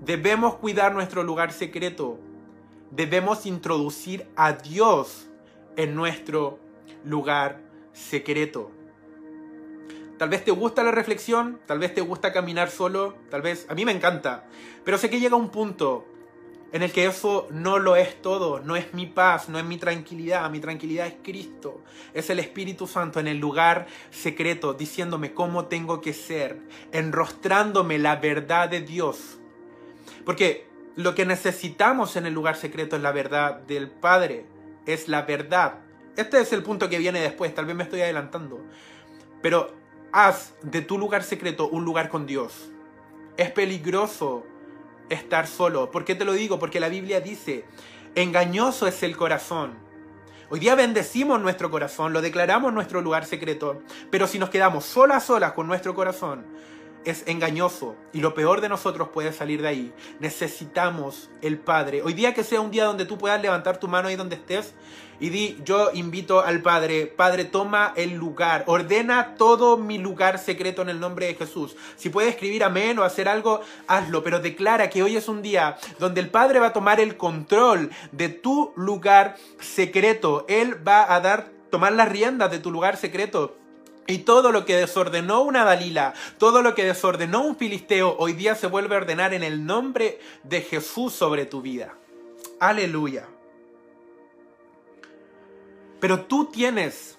[0.00, 2.18] Debemos cuidar nuestro lugar secreto.
[2.90, 5.28] Debemos introducir a Dios
[5.76, 6.58] en nuestro
[7.04, 7.60] lugar
[7.92, 8.70] secreto.
[10.18, 13.74] Tal vez te gusta la reflexión, tal vez te gusta caminar solo, tal vez a
[13.74, 14.46] mí me encanta,
[14.84, 16.06] pero sé que llega un punto
[16.72, 19.76] en el que eso no lo es todo, no es mi paz, no es mi
[19.76, 21.82] tranquilidad, mi tranquilidad es Cristo,
[22.14, 26.60] es el Espíritu Santo en el lugar secreto, diciéndome cómo tengo que ser,
[26.92, 29.39] enrostrándome la verdad de Dios.
[30.24, 34.46] Porque lo que necesitamos en el lugar secreto es la verdad del Padre,
[34.86, 35.80] es la verdad
[36.20, 38.60] este es el punto que viene después, tal vez me estoy adelantando.
[39.40, 39.74] Pero
[40.12, 42.70] haz de tu lugar secreto un lugar con Dios.
[43.36, 44.44] Es peligroso
[45.08, 45.90] estar solo.
[45.90, 46.58] ¿Por qué te lo digo?
[46.58, 47.64] Porque la Biblia dice,
[48.14, 49.78] engañoso es el corazón.
[50.50, 55.24] Hoy día bendecimos nuestro corazón, lo declaramos nuestro lugar secreto, pero si nos quedamos solas,
[55.24, 56.44] solas con nuestro corazón,
[57.04, 59.94] es engañoso y lo peor de nosotros puede salir de ahí.
[60.18, 62.02] Necesitamos el Padre.
[62.02, 64.74] Hoy día que sea un día donde tú puedas levantar tu mano ahí donde estés
[65.20, 70.80] y di, yo invito al Padre, Padre, toma el lugar, ordena todo mi lugar secreto
[70.80, 71.76] en el nombre de Jesús.
[71.96, 75.76] Si puedes escribir amén o hacer algo, hazlo, pero declara que hoy es un día
[75.98, 80.46] donde el Padre va a tomar el control de tu lugar secreto.
[80.48, 83.59] Él va a dar, tomar las riendas de tu lugar secreto.
[84.10, 88.56] Y todo lo que desordenó una Dalila, todo lo que desordenó un filisteo, hoy día
[88.56, 91.94] se vuelve a ordenar en el nombre de Jesús sobre tu vida.
[92.58, 93.28] Aleluya.
[96.00, 97.18] Pero tú tienes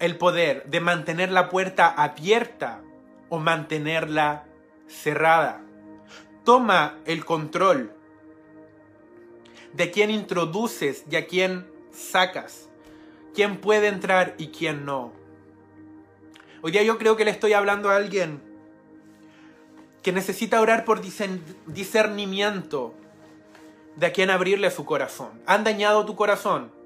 [0.00, 2.80] el poder de mantener la puerta abierta
[3.28, 4.44] o mantenerla
[4.88, 5.62] cerrada.
[6.44, 7.92] Toma el control
[9.72, 12.68] de quién introduces y a quién sacas,
[13.34, 15.17] quién puede entrar y quién no.
[16.62, 18.42] Hoy día yo creo que le estoy hablando a alguien
[20.02, 22.94] que necesita orar por discernimiento
[23.96, 25.40] de a quién abrirle su corazón.
[25.46, 26.78] Han dañado tu corazón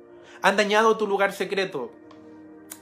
[0.42, 1.92] han dañado tu lugar secreto.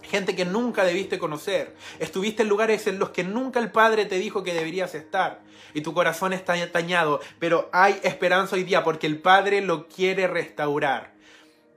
[0.02, 1.76] Gente que nunca debiste conocer.
[2.00, 5.42] Estuviste en lugares en los que nunca el Padre te dijo que deberías estar.
[5.74, 7.20] Y tu corazón está dañado.
[7.38, 11.12] Pero hay esperanza hoy día porque el Padre lo quiere restaurar.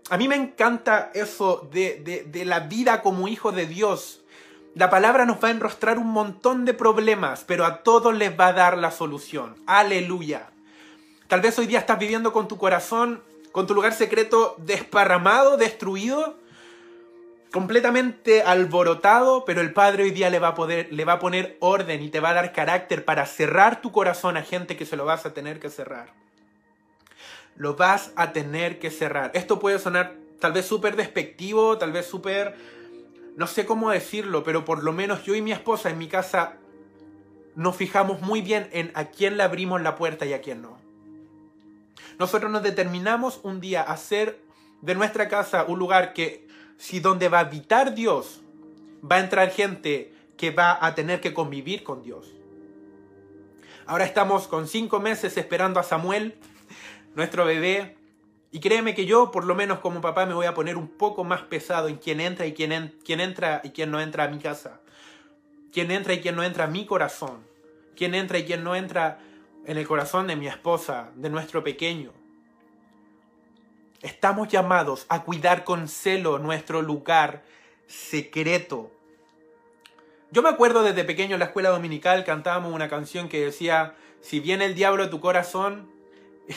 [0.09, 4.22] A mí me encanta eso de, de la vida como hijo de Dios.
[4.75, 8.47] La palabra nos va a enrostrar un montón de problemas, pero a todos les va
[8.47, 9.55] a dar la solución.
[9.67, 10.49] Aleluya.
[11.27, 13.21] Tal vez hoy día estás viviendo con tu corazón
[13.53, 16.35] con tu lugar secreto desparramado, destruido,
[17.51, 21.55] completamente alborotado, pero el Padre hoy día le va a poder, le va a poner
[21.59, 24.97] orden y te va a dar carácter para cerrar tu corazón a gente que se
[24.97, 26.09] lo vas a tener que cerrar.
[27.55, 29.29] Lo vas a tener que cerrar.
[29.35, 32.82] Esto puede sonar tal vez súper despectivo, tal vez súper...
[33.35, 36.57] No sé cómo decirlo, pero por lo menos yo y mi esposa en mi casa
[37.55, 40.77] nos fijamos muy bien en a quién le abrimos la puerta y a quién no.
[42.19, 44.39] Nosotros nos determinamos un día a hacer
[44.81, 48.41] de nuestra casa un lugar que, si donde va a habitar Dios,
[49.09, 52.33] va a entrar gente que va a tener que convivir con Dios.
[53.85, 56.35] Ahora estamos con cinco meses esperando a Samuel,
[57.15, 57.97] nuestro bebé,
[58.53, 61.23] y créeme que yo, por lo menos como papá, me voy a poner un poco
[61.23, 64.79] más pesado en quién entra y quién, entra y quién no entra a mi casa.
[65.73, 67.43] quién entra y quién no entra a mi corazón,
[67.95, 69.17] quién entra y quién no entra
[69.65, 72.11] en el corazón de mi esposa, de nuestro pequeño.
[74.03, 77.41] Estamos llamados a cuidar con celo nuestro lugar
[77.87, 78.91] secreto.
[80.29, 84.39] Yo me acuerdo desde pequeño en la escuela dominical cantábamos una canción que decía, si
[84.39, 85.91] viene el diablo a tu corazón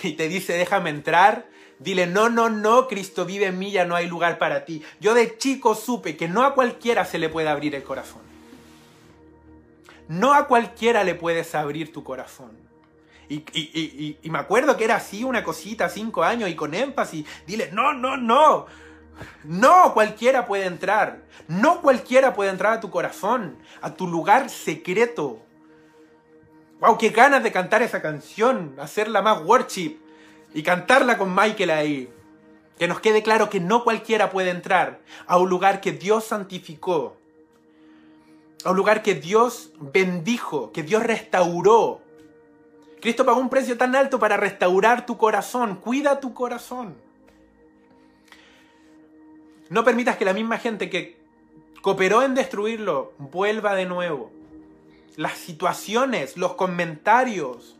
[0.02, 1.46] y te dice déjame entrar,
[1.78, 4.82] dile no, no, no, Cristo vive en mí, ya no hay lugar para ti.
[5.00, 8.22] Yo de chico supe que no a cualquiera se le puede abrir el corazón.
[10.08, 12.66] No a cualquiera le puedes abrir tu corazón.
[13.28, 17.92] Y, me acuerdo que era así una cosita, cinco años, y con énfasis, dile, no,
[17.92, 18.66] no, no.
[19.44, 21.22] No cualquiera puede entrar.
[21.48, 25.42] No cualquiera puede entrar a tu corazón, a tu lugar secreto.
[26.80, 29.98] Wow, qué ganas de cantar esa canción, hacerla más worship
[30.54, 32.10] y cantarla con Michael ahí.
[32.78, 37.16] Que nos quede claro que no cualquiera puede entrar a un lugar que Dios santificó,
[38.64, 42.02] a un lugar que Dios bendijo, que Dios restauró,
[43.00, 45.76] Cristo pagó un precio tan alto para restaurar tu corazón.
[45.76, 46.96] Cuida tu corazón.
[49.68, 51.16] No permitas que la misma gente que
[51.82, 54.32] cooperó en destruirlo vuelva de nuevo.
[55.16, 57.76] Las situaciones, los comentarios,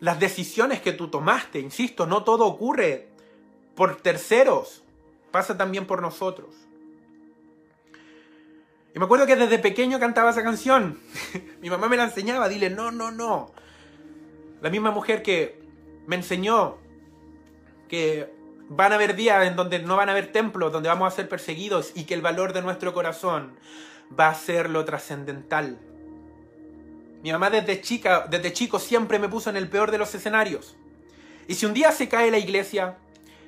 [0.00, 3.08] las decisiones que tú tomaste, insisto, no todo ocurre
[3.74, 4.82] por terceros,
[5.30, 6.54] pasa también por nosotros.
[8.94, 10.98] Y me acuerdo que desde pequeño cantaba esa canción.
[11.60, 13.52] Mi mamá me la enseñaba, dile, no, no, no.
[14.62, 15.62] La misma mujer que
[16.06, 16.78] me enseñó
[17.88, 18.32] que
[18.68, 21.28] van a haber días en donde no van a haber templos, donde vamos a ser
[21.28, 23.56] perseguidos y que el valor de nuestro corazón
[24.18, 25.78] va a ser lo trascendental.
[27.22, 30.76] Mi mamá desde chica, desde chico siempre me puso en el peor de los escenarios.
[31.46, 32.96] Y si un día se cae la iglesia,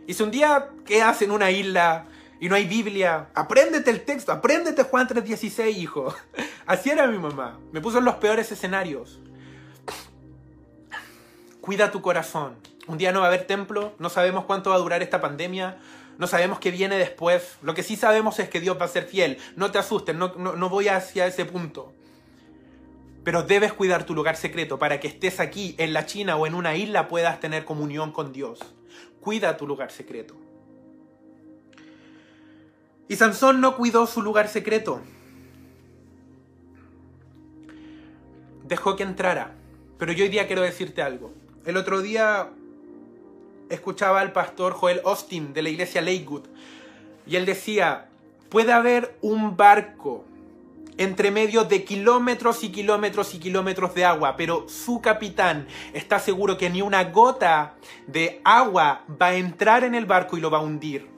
[0.07, 2.07] y si un día quedas en una isla
[2.41, 6.15] y no hay Biblia, apréndete el texto, apréndete Juan 3:16, hijo.
[6.67, 7.59] Así era mi mamá.
[7.73, 9.21] Me puso en los peores escenarios.
[11.61, 12.57] Cuida tu corazón.
[12.89, 15.79] Un día no va a haber templo, no sabemos cuánto va a durar esta pandemia,
[16.19, 17.57] no sabemos qué viene después.
[17.63, 19.39] Lo que sí sabemos es que Dios va a ser fiel.
[19.55, 21.93] No te asustes, no, no, voy hacia ese punto.
[23.25, 26.55] Pero debes cuidar tu lugar secreto para que estés aquí, en la China o en
[26.55, 28.59] una isla, puedas tener comunión con Dios.
[29.21, 30.37] Cuida tu lugar secreto.
[33.09, 35.01] Y Sansón no cuidó su lugar secreto.
[38.65, 39.55] Dejó que entrara.
[39.99, 41.33] Pero yo hoy día quiero decirte algo.
[41.65, 42.51] El otro día
[43.69, 46.47] escuchaba al pastor Joel Austin de la iglesia Lakewood
[47.27, 48.09] y él decía,
[48.49, 50.25] puede haber un barco
[50.99, 56.59] entre medio de kilómetros y kilómetros y kilómetros de agua, pero su capitán está seguro
[56.59, 57.75] que ni una gota
[58.07, 61.09] de agua va a entrar en el barco y lo va a hundir.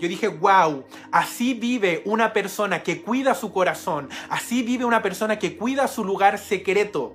[0.00, 5.38] Yo dije, wow, así vive una persona que cuida su corazón, así vive una persona
[5.38, 7.14] que cuida su lugar secreto.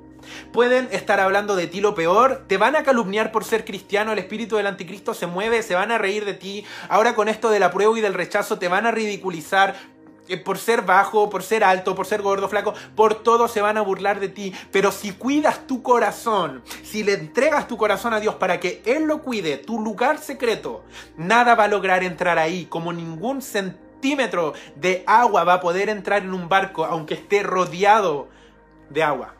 [0.52, 4.19] Pueden estar hablando de ti lo peor, te van a calumniar por ser cristiano, el
[4.19, 6.65] espíritu del anticristo se mueve, se van a reír de ti.
[6.89, 9.76] Ahora con esto de la prueba y del rechazo te van a ridiculizar
[10.43, 13.81] por ser bajo, por ser alto, por ser gordo, flaco, por todo se van a
[13.81, 14.53] burlar de ti.
[14.71, 19.03] Pero si cuidas tu corazón, si le entregas tu corazón a Dios para que Él
[19.03, 20.84] lo cuide, tu lugar secreto,
[21.17, 26.23] nada va a lograr entrar ahí, como ningún centímetro de agua va a poder entrar
[26.23, 28.29] en un barco, aunque esté rodeado
[28.89, 29.36] de agua.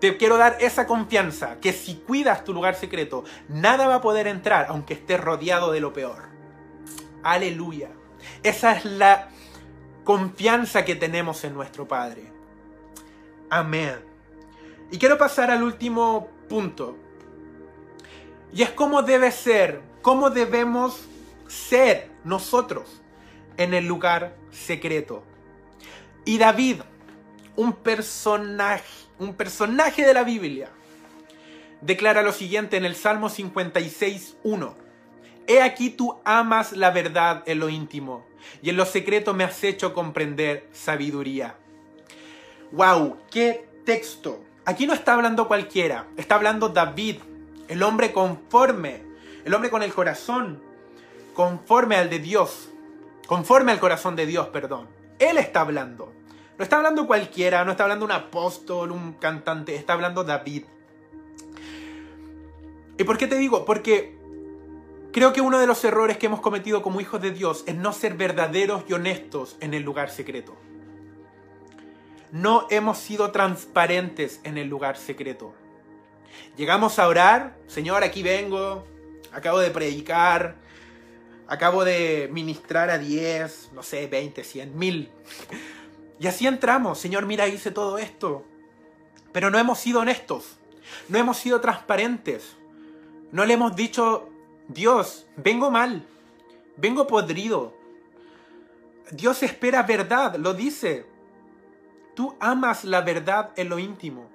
[0.00, 4.28] Te quiero dar esa confianza, que si cuidas tu lugar secreto, nada va a poder
[4.28, 6.28] entrar, aunque estés rodeado de lo peor.
[7.24, 7.90] Aleluya.
[8.48, 9.28] Esa es la
[10.04, 12.32] confianza que tenemos en nuestro Padre.
[13.50, 13.96] Amén.
[14.90, 16.96] Y quiero pasar al último punto.
[18.50, 20.98] Y es cómo debe ser, cómo debemos
[21.46, 23.02] ser nosotros
[23.58, 25.24] en el lugar secreto.
[26.24, 26.80] Y David,
[27.54, 30.70] un personaje un personaje de la Biblia,
[31.80, 34.74] declara lo siguiente en el Salmo 56.1.
[35.46, 38.27] He aquí tú amas la verdad en lo íntimo,
[38.62, 41.56] y en lo secreto me has hecho comprender sabiduría.
[42.72, 43.16] ¡Wow!
[43.30, 44.44] ¡Qué texto!
[44.64, 47.16] Aquí no está hablando cualquiera, está hablando David,
[47.68, 49.02] el hombre conforme,
[49.44, 50.60] el hombre con el corazón
[51.38, 52.68] conforme al de Dios,
[53.28, 54.88] conforme al corazón de Dios, perdón.
[55.20, 56.12] Él está hablando.
[56.58, 60.64] No está hablando cualquiera, no está hablando un apóstol, un cantante, está hablando David.
[62.98, 63.64] ¿Y por qué te digo?
[63.64, 64.17] Porque
[65.18, 67.92] creo que uno de los errores que hemos cometido como hijos de Dios es no
[67.92, 70.54] ser verdaderos y honestos en el lugar secreto.
[72.30, 75.56] No hemos sido transparentes en el lugar secreto.
[76.56, 78.86] Llegamos a orar, Señor, aquí vengo,
[79.32, 80.54] acabo de predicar,
[81.48, 85.10] acabo de ministrar a 10, no sé, 20, 100, mil
[86.20, 88.44] Y así entramos, Señor, mira, hice todo esto.
[89.32, 90.58] Pero no hemos sido honestos,
[91.08, 92.54] no hemos sido transparentes.
[93.32, 94.27] No le hemos dicho,
[94.68, 96.06] Dios, vengo mal,
[96.76, 97.74] vengo podrido.
[99.10, 101.06] Dios espera verdad, lo dice.
[102.14, 104.28] Tú amas la verdad en lo íntimo.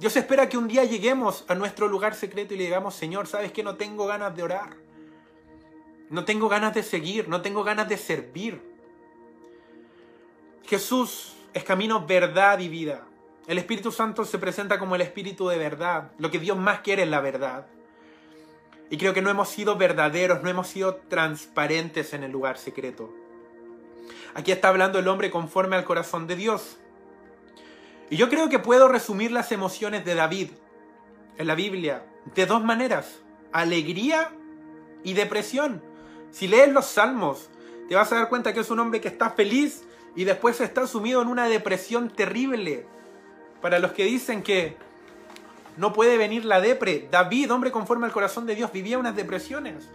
[0.00, 3.52] Dios espera que un día lleguemos a nuestro lugar secreto y le digamos, Señor, ¿sabes
[3.52, 4.76] que no tengo ganas de orar?
[6.08, 8.60] No tengo ganas de seguir, no tengo ganas de servir.
[10.66, 13.06] Jesús es camino, verdad y vida.
[13.46, 16.10] El Espíritu Santo se presenta como el Espíritu de verdad.
[16.18, 17.66] Lo que Dios más quiere es la verdad.
[18.90, 23.14] Y creo que no hemos sido verdaderos, no hemos sido transparentes en el lugar secreto.
[24.34, 26.78] Aquí está hablando el hombre conforme al corazón de Dios.
[28.10, 30.50] Y yo creo que puedo resumir las emociones de David
[31.38, 33.20] en la Biblia de dos maneras.
[33.52, 34.32] Alegría
[35.04, 35.82] y depresión.
[36.32, 37.48] Si lees los salmos,
[37.88, 39.84] te vas a dar cuenta que es un hombre que está feliz
[40.16, 42.86] y después está sumido en una depresión terrible.
[43.60, 44.76] Para los que dicen que
[45.76, 49.88] no puede venir la depre, David, hombre conforme al corazón de Dios, vivía unas depresiones.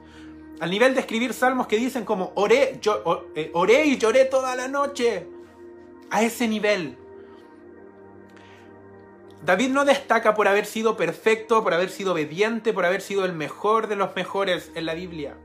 [0.59, 4.55] Al nivel de escribir salmos que dicen como oré, yo, eh, oré y lloré toda
[4.55, 5.27] la noche.
[6.09, 6.97] A ese nivel.
[9.43, 13.33] David no destaca por haber sido perfecto, por haber sido obediente, por haber sido el
[13.33, 15.37] mejor de los mejores en la Biblia.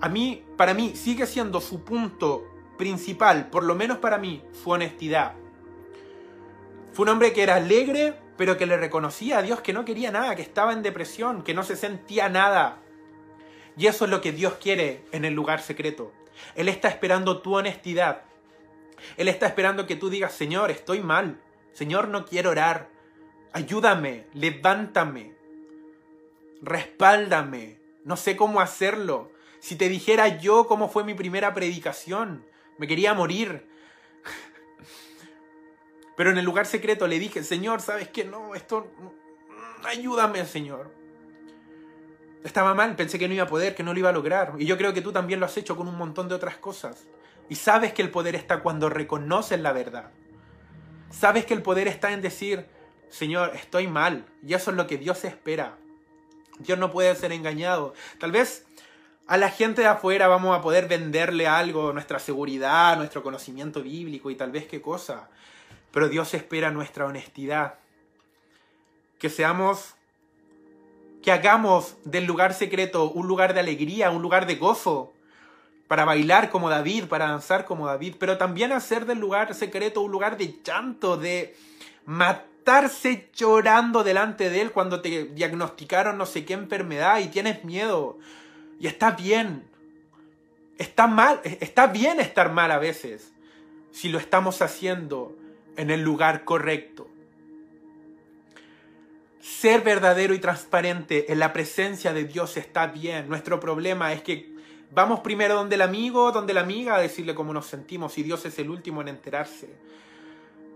[0.00, 2.46] A mí, para mí, sigue siendo su punto
[2.78, 5.34] principal, por lo menos para mí, su honestidad.
[6.92, 10.10] Fue un hombre que era alegre, pero que le reconocía a Dios que no quería
[10.10, 12.78] nada, que estaba en depresión, que no se sentía nada.
[13.76, 16.10] Y eso es lo que Dios quiere en el lugar secreto.
[16.54, 18.22] Él está esperando tu honestidad.
[19.18, 21.38] Él está esperando que tú digas, Señor, estoy mal.
[21.74, 22.88] Señor, no quiero orar.
[23.52, 25.34] Ayúdame, levántame,
[26.62, 27.78] respáldame.
[28.06, 29.30] No sé cómo hacerlo.
[29.58, 32.46] Si te dijera yo cómo fue mi primera predicación,
[32.78, 33.68] me quería morir.
[36.20, 38.26] Pero en el lugar secreto le dije, Señor, ¿sabes qué?
[38.26, 38.92] No, esto...
[39.84, 40.90] Ayúdame, Señor.
[42.44, 44.52] Estaba mal, pensé que no iba a poder, que no lo iba a lograr.
[44.58, 47.06] Y yo creo que tú también lo has hecho con un montón de otras cosas.
[47.48, 50.10] Y sabes que el poder está cuando reconoces la verdad.
[51.08, 52.66] Sabes que el poder está en decir,
[53.08, 54.26] Señor, estoy mal.
[54.46, 55.78] Y eso es lo que Dios espera.
[56.58, 57.94] Dios no puede ser engañado.
[58.18, 58.66] Tal vez
[59.26, 64.30] a la gente de afuera vamos a poder venderle algo, nuestra seguridad, nuestro conocimiento bíblico
[64.30, 65.30] y tal vez qué cosa.
[65.92, 67.74] Pero Dios espera nuestra honestidad.
[69.18, 69.94] Que seamos,
[71.22, 75.12] que hagamos del lugar secreto un lugar de alegría, un lugar de gozo,
[75.90, 80.12] para bailar como David, para danzar como David, pero también hacer del lugar secreto un
[80.12, 81.56] lugar de llanto, de
[82.06, 88.18] matarse llorando delante de Él cuando te diagnosticaron no sé qué enfermedad y tienes miedo
[88.78, 89.68] y está bien.
[90.78, 93.32] Está mal, está bien estar mal a veces
[93.90, 95.36] si lo estamos haciendo
[95.76, 97.08] en el lugar correcto.
[99.40, 103.28] Ser verdadero y transparente en la presencia de Dios está bien.
[103.28, 104.54] Nuestro problema es que
[104.92, 108.44] vamos primero donde el amigo, donde la amiga a decirle cómo nos sentimos y Dios
[108.44, 109.68] es el último en enterarse.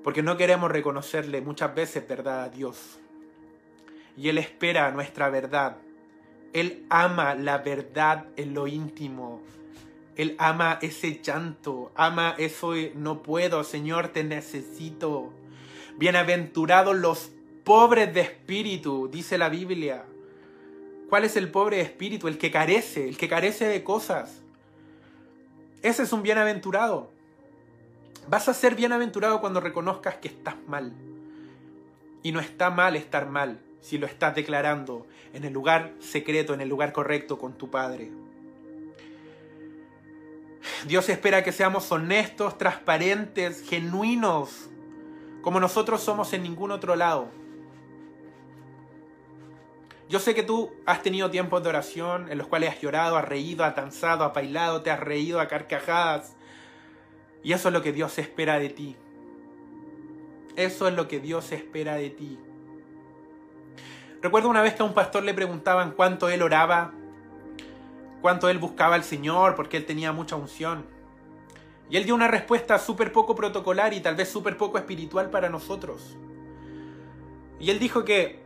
[0.02, 2.98] Porque no queremos reconocerle muchas veces verdad a Dios.
[4.16, 5.76] Y Él espera nuestra verdad
[6.54, 9.42] él ama la verdad en lo íntimo.
[10.16, 15.32] Él ama ese llanto, ama eso no puedo, Señor, te necesito.
[15.96, 17.30] Bienaventurados los
[17.64, 20.04] pobres de espíritu, dice la Biblia.
[21.08, 22.28] ¿Cuál es el pobre de espíritu?
[22.28, 24.40] El que carece, el que carece de cosas.
[25.82, 27.10] Ese es un bienaventurado.
[28.28, 30.92] Vas a ser bienaventurado cuando reconozcas que estás mal.
[32.22, 36.60] Y no está mal estar mal si lo estás declarando en el lugar secreto, en
[36.60, 38.10] el lugar correcto con tu Padre.
[40.86, 44.68] Dios espera que seamos honestos, transparentes, genuinos,
[45.42, 47.28] como nosotros somos en ningún otro lado.
[50.08, 53.26] Yo sé que tú has tenido tiempos de oración en los cuales has llorado, has
[53.26, 56.36] reído, has danzado, has bailado, te has reído a carcajadas.
[57.42, 58.96] Y eso es lo que Dios espera de ti.
[60.56, 62.38] Eso es lo que Dios espera de ti.
[64.22, 66.92] Recuerdo una vez que a un pastor le preguntaban cuánto él oraba,
[68.24, 70.86] cuánto él buscaba al Señor, porque él tenía mucha unción.
[71.90, 75.50] Y él dio una respuesta súper poco protocolar y tal vez súper poco espiritual para
[75.50, 76.16] nosotros.
[77.60, 78.40] Y él dijo que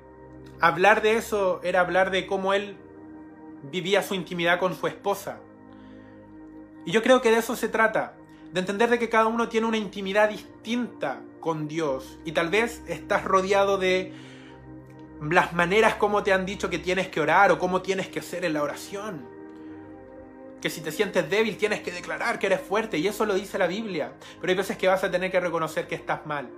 [0.58, 2.76] hablar de eso era hablar de cómo él
[3.70, 5.38] vivía su intimidad con su esposa.
[6.84, 8.16] Y yo creo que de eso se trata,
[8.52, 12.18] de entender de que cada uno tiene una intimidad distinta con Dios.
[12.24, 14.12] Y tal vez estás rodeado de
[15.22, 18.44] las maneras como te han dicho que tienes que orar o cómo tienes que hacer
[18.44, 19.37] en la oración.
[20.60, 23.58] Que si te sientes débil tienes que declarar que eres fuerte y eso lo dice
[23.58, 24.12] la Biblia.
[24.40, 26.48] Pero hay veces que vas a tener que reconocer que estás mal.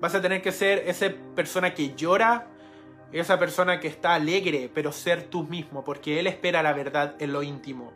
[0.00, 2.48] Vas a tener que ser esa persona que llora,
[3.12, 7.32] esa persona que está alegre, pero ser tú mismo, porque Él espera la verdad en
[7.32, 7.92] lo íntimo.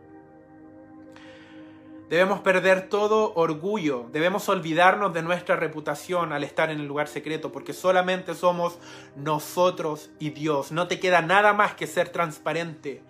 [2.08, 7.52] Debemos perder todo orgullo, debemos olvidarnos de nuestra reputación al estar en el lugar secreto,
[7.52, 8.78] porque solamente somos
[9.14, 10.72] nosotros y Dios.
[10.72, 13.02] No te queda nada más que ser transparente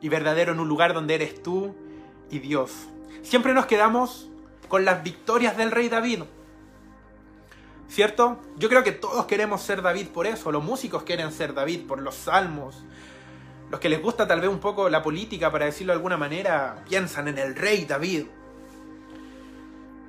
[0.00, 1.74] y verdadero en un lugar donde eres tú
[2.30, 2.72] y Dios.
[3.22, 4.28] Siempre nos quedamos
[4.68, 6.22] con las victorias del rey David.
[7.88, 8.38] ¿Cierto?
[8.56, 10.52] Yo creo que todos queremos ser David por eso.
[10.52, 12.84] Los músicos quieren ser David por los salmos.
[13.70, 16.84] Los que les gusta tal vez un poco la política, para decirlo de alguna manera,
[16.88, 18.26] piensan en el rey David.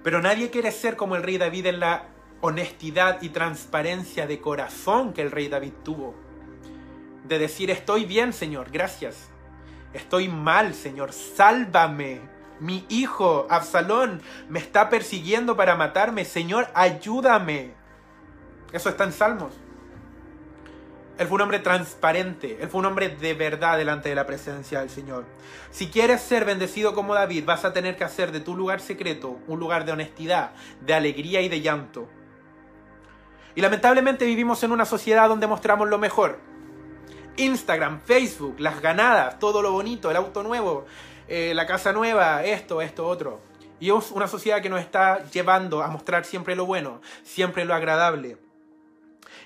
[0.04, 2.06] Pero nadie quiere ser como el rey David en la
[2.42, 6.16] honestidad y transparencia de corazón que el rey David tuvo.
[7.28, 9.30] De decir, estoy bien, Señor, gracias.
[9.94, 12.22] Estoy mal, Señor, sálvame.
[12.60, 16.26] Mi hijo, Absalón, me está persiguiendo para matarme.
[16.26, 17.74] Señor, ayúdame.
[18.72, 19.54] Eso está en Salmos.
[21.18, 24.80] Él fue un hombre transparente, él fue un hombre de verdad delante de la presencia
[24.80, 25.26] del Señor.
[25.70, 29.38] Si quieres ser bendecido como David, vas a tener que hacer de tu lugar secreto
[29.46, 32.08] un lugar de honestidad, de alegría y de llanto.
[33.54, 36.40] Y lamentablemente vivimos en una sociedad donde mostramos lo mejor.
[37.38, 40.86] Instagram, Facebook, las ganadas, todo lo bonito, el auto nuevo,
[41.28, 43.42] eh, la casa nueva, esto, esto, otro.
[43.80, 47.74] Y es una sociedad que nos está llevando a mostrar siempre lo bueno, siempre lo
[47.74, 48.38] agradable.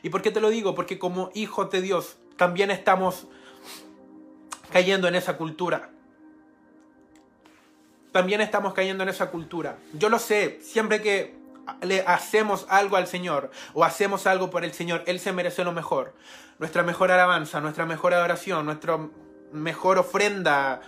[0.01, 0.75] ¿Y por qué te lo digo?
[0.75, 3.27] Porque como hijos de Dios también estamos
[4.71, 5.91] cayendo en esa cultura.
[8.11, 9.77] También estamos cayendo en esa cultura.
[9.93, 11.42] Yo lo sé, siempre que
[11.81, 15.71] le hacemos algo al Señor o hacemos algo por el Señor, Él se merece lo
[15.71, 16.13] mejor.
[16.59, 18.99] Nuestra mejor alabanza, nuestra mejor adoración, nuestra
[19.51, 20.81] mejor ofrenda.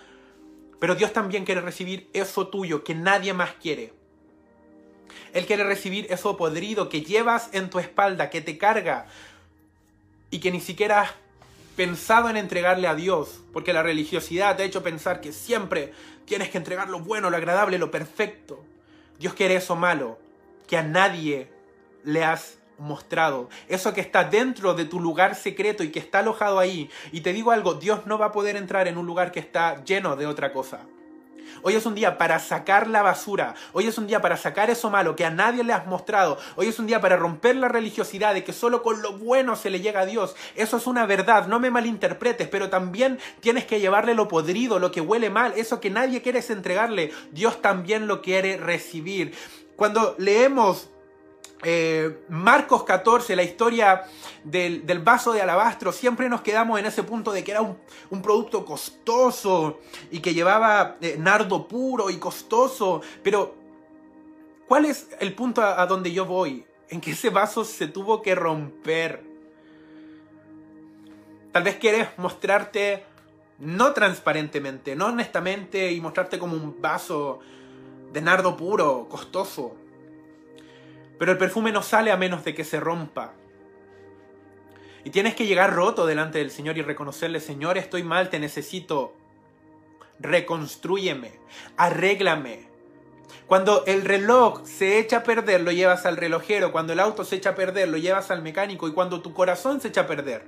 [0.80, 3.93] Pero Dios también quiere recibir eso tuyo que nadie más quiere.
[5.34, 9.07] Él quiere recibir eso podrido que llevas en tu espalda, que te carga
[10.32, 11.11] y que ni siquiera has
[11.76, 15.93] pensado en entregarle a Dios, porque la religiosidad te ha hecho pensar que siempre
[16.26, 18.63] tienes que entregar lo bueno, lo agradable, lo perfecto.
[19.19, 20.19] Dios quiere eso malo,
[20.68, 21.49] que a nadie
[22.03, 23.49] le has mostrado.
[23.68, 26.89] Eso que está dentro de tu lugar secreto y que está alojado ahí.
[27.11, 29.84] Y te digo algo, Dios no va a poder entrar en un lugar que está
[29.84, 30.82] lleno de otra cosa.
[31.61, 33.55] Hoy es un día para sacar la basura.
[33.74, 36.38] Hoy es un día para sacar eso malo que a nadie le has mostrado.
[36.55, 39.70] Hoy es un día para romper la religiosidad de que solo con lo bueno se
[39.70, 40.36] le llega a Dios.
[40.55, 44.91] Eso es una verdad, no me malinterpretes, pero también tienes que llevarle lo podrido, lo
[44.91, 47.11] que huele mal, eso que nadie quiere entregarle.
[47.32, 49.34] Dios también lo quiere recibir.
[49.76, 50.89] Cuando leemos
[51.63, 54.03] eh, Marcos 14, la historia
[54.43, 58.63] del, vaso de alabastro, siempre nos quedamos en ese punto de que era un, producto
[58.63, 59.80] costoso
[60.11, 63.01] y que llevaba eh, nardo puro y costoso.
[63.23, 63.55] Pero,
[64.67, 66.65] ¿cuál es el punto a, a donde yo voy?
[66.89, 69.23] En que ese vaso se tuvo que romper.
[71.51, 73.03] Tal vez quieres mostrarte
[73.59, 77.39] no transparentemente, no honestamente y mostrarte como un vaso
[78.16, 79.76] de nardo puro, costoso.
[81.20, 83.34] Pero el perfume no sale a menos de que se rompa.
[85.03, 89.13] Y tienes que llegar roto delante del Señor y reconocerle, Señor, estoy mal, te necesito.
[90.20, 91.34] Reconstrúyeme,
[91.76, 92.70] arréglame.
[93.47, 96.72] Cuando el reloj se echa a perder, lo llevas al relojero.
[96.72, 98.88] Cuando el auto se echa a perder, lo llevas al mecánico.
[98.88, 100.45] Y cuando tu corazón se echa a perder,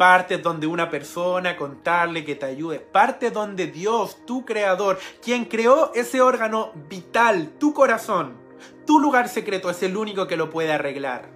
[0.00, 2.80] parte donde una persona contarle que te ayude.
[2.80, 8.32] Parte donde Dios, tu creador, quien creó ese órgano vital, tu corazón,
[8.86, 11.28] tu lugar secreto es el único que lo puede arreglar.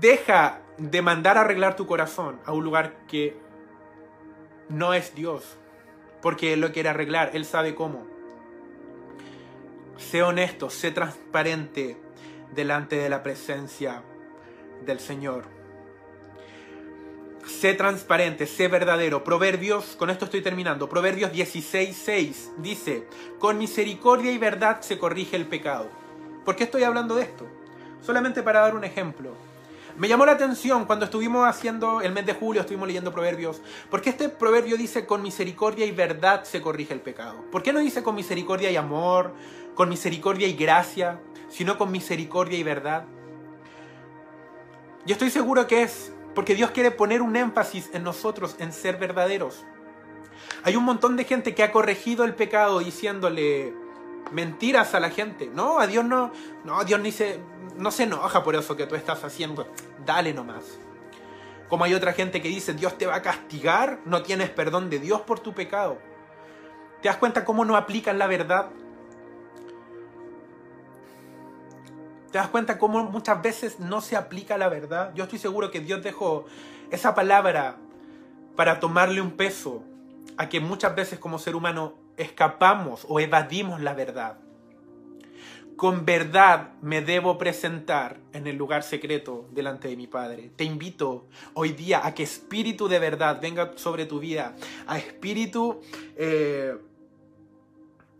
[0.00, 3.36] Deja de mandar arreglar tu corazón a un lugar que
[4.70, 5.58] no es Dios,
[6.22, 8.06] porque Él lo quiere arreglar, Él sabe cómo.
[9.98, 12.00] Sé honesto, sé transparente
[12.54, 14.02] delante de la presencia
[14.86, 15.57] del Señor.
[17.58, 19.24] Sé transparente, sé verdadero.
[19.24, 20.88] Proverbios, con esto estoy terminando.
[20.88, 23.08] Proverbios 16.6 dice,
[23.40, 25.88] con misericordia y verdad se corrige el pecado.
[26.44, 27.48] ¿Por qué estoy hablando de esto?
[28.00, 29.32] Solamente para dar un ejemplo.
[29.96, 34.10] Me llamó la atención cuando estuvimos haciendo el mes de julio, estuvimos leyendo proverbios, porque
[34.10, 37.44] este proverbio dice con misericordia y verdad se corrige el pecado.
[37.50, 39.34] ¿Por qué no dice con misericordia y amor,
[39.74, 43.04] con misericordia y gracia, sino con misericordia y verdad?
[45.04, 48.96] Yo estoy seguro que es porque Dios quiere poner un énfasis en nosotros, en ser
[48.96, 49.64] verdaderos.
[50.62, 53.74] Hay un montón de gente que ha corregido el pecado diciéndole
[54.30, 55.50] mentiras a la gente.
[55.52, 56.30] No, a Dios no,
[56.64, 57.40] no, Dios ni se,
[57.76, 59.66] no se enoja por eso que tú estás haciendo.
[60.06, 60.78] Dale nomás.
[61.68, 65.00] Como hay otra gente que dice, Dios te va a castigar, no tienes perdón de
[65.00, 65.98] Dios por tu pecado.
[67.02, 68.70] ¿Te das cuenta cómo no aplican la verdad?
[72.30, 75.12] ¿Te das cuenta cómo muchas veces no se aplica la verdad?
[75.14, 76.44] Yo estoy seguro que Dios dejó
[76.90, 77.76] esa palabra
[78.54, 79.82] para tomarle un peso
[80.36, 84.38] a que muchas veces como ser humano escapamos o evadimos la verdad.
[85.76, 90.50] Con verdad me debo presentar en el lugar secreto delante de mi Padre.
[90.56, 94.56] Te invito hoy día a que espíritu de verdad venga sobre tu vida,
[94.86, 95.80] a espíritu
[96.16, 96.76] eh,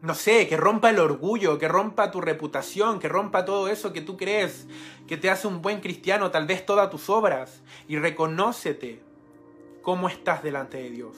[0.01, 4.01] no sé, que rompa el orgullo, que rompa tu reputación, que rompa todo eso que
[4.01, 4.67] tú crees
[5.09, 9.01] que te hace un buen cristiano, tal vez todas tus obras, y reconócete
[9.83, 11.17] cómo estás delante de Dios.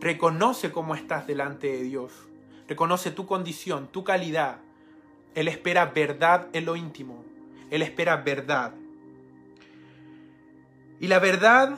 [0.00, 2.12] Reconoce cómo estás delante de Dios.
[2.68, 4.58] Reconoce tu condición, tu calidad.
[5.34, 7.24] Él espera verdad en lo íntimo.
[7.70, 8.72] Él espera verdad.
[11.00, 11.76] Y la verdad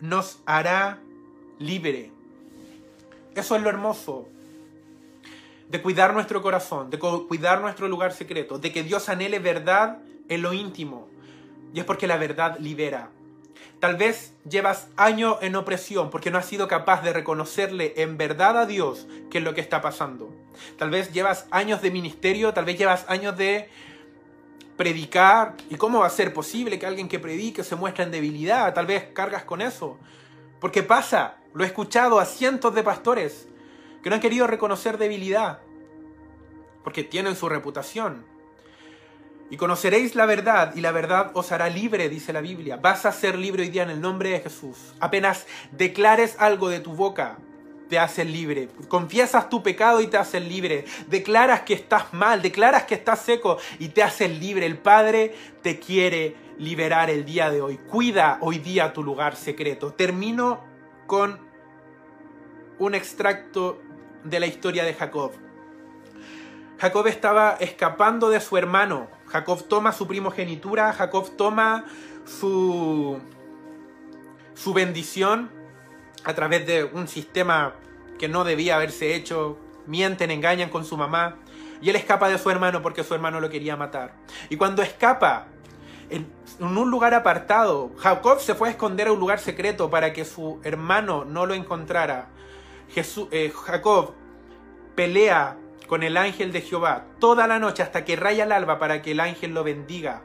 [0.00, 1.00] nos hará
[1.58, 2.12] libre.
[3.34, 4.28] Eso es lo hermoso
[5.68, 9.98] de cuidar nuestro corazón, de cuidar nuestro lugar secreto, de que Dios anhele verdad
[10.28, 11.08] en lo íntimo.
[11.74, 13.10] Y es porque la verdad libera.
[13.80, 18.58] Tal vez llevas años en opresión porque no has sido capaz de reconocerle en verdad
[18.58, 20.32] a Dios qué es lo que está pasando.
[20.78, 23.68] Tal vez llevas años de ministerio, tal vez llevas años de
[24.76, 25.54] predicar.
[25.68, 28.72] ¿Y cómo va a ser posible que alguien que predique se muestre en debilidad?
[28.72, 29.98] Tal vez cargas con eso.
[30.58, 33.46] Porque pasa, lo he escuchado a cientos de pastores
[34.06, 35.58] que no han querido reconocer debilidad,
[36.84, 38.24] porque tienen su reputación.
[39.50, 42.76] Y conoceréis la verdad y la verdad os hará libre, dice la Biblia.
[42.76, 44.94] Vas a ser libre hoy día en el nombre de Jesús.
[45.00, 47.38] Apenas declares algo de tu boca,
[47.88, 48.68] te haces libre.
[48.86, 50.84] Confiesas tu pecado y te haces libre.
[51.08, 54.66] Declaras que estás mal, declaras que estás seco y te haces libre.
[54.66, 57.78] El Padre te quiere liberar el día de hoy.
[57.78, 59.94] Cuida hoy día tu lugar secreto.
[59.94, 60.62] Termino
[61.08, 61.44] con
[62.78, 63.82] un extracto
[64.28, 65.32] de la historia de Jacob.
[66.78, 69.08] Jacob estaba escapando de su hermano.
[69.26, 71.84] Jacob toma su primogenitura, Jacob toma
[72.24, 73.18] su,
[74.54, 75.50] su bendición
[76.24, 77.74] a través de un sistema
[78.18, 79.58] que no debía haberse hecho.
[79.86, 81.36] Mienten, engañan con su mamá.
[81.80, 84.14] Y él escapa de su hermano porque su hermano lo quería matar.
[84.48, 85.46] Y cuando escapa,
[86.10, 86.26] en,
[86.60, 90.60] un lugar apartado, Jacob se fue a esconder a un lugar secreto para que su
[90.62, 92.28] hermano no lo encontrara.
[92.94, 94.14] Eh, Jacob
[94.94, 99.02] pelea con el ángel de Jehová toda la noche hasta que raya el alba para
[99.02, 100.22] que el ángel lo bendiga.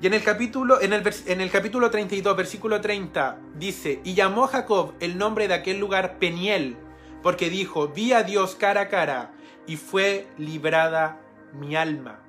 [0.00, 4.46] Y en el capítulo, en el, en el capítulo 32, versículo 30, dice, y llamó
[4.46, 6.76] Jacob el nombre de aquel lugar Peniel,
[7.22, 9.32] porque dijo, vi a Dios cara a cara,
[9.66, 11.18] y fue librada
[11.54, 12.20] mi alma.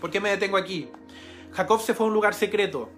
[0.00, 0.90] ¿Por qué me detengo aquí?
[1.52, 2.90] Jacob se fue a un lugar secreto,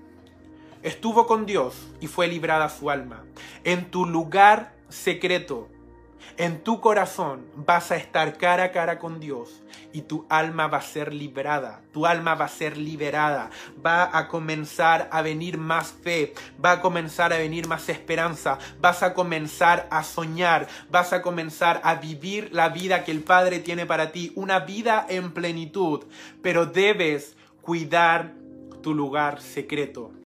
[0.86, 3.24] estuvo con Dios y fue librada su alma.
[3.64, 5.68] En tu lugar secreto,
[6.36, 10.78] en tu corazón vas a estar cara a cara con Dios y tu alma va
[10.78, 13.50] a ser liberada, tu alma va a ser liberada,
[13.84, 16.34] va a comenzar a venir más fe,
[16.64, 21.80] va a comenzar a venir más esperanza, vas a comenzar a soñar, vas a comenzar
[21.82, 26.04] a vivir la vida que el Padre tiene para ti, una vida en plenitud,
[26.42, 28.34] pero debes cuidar
[28.82, 30.16] tu lugar secreto.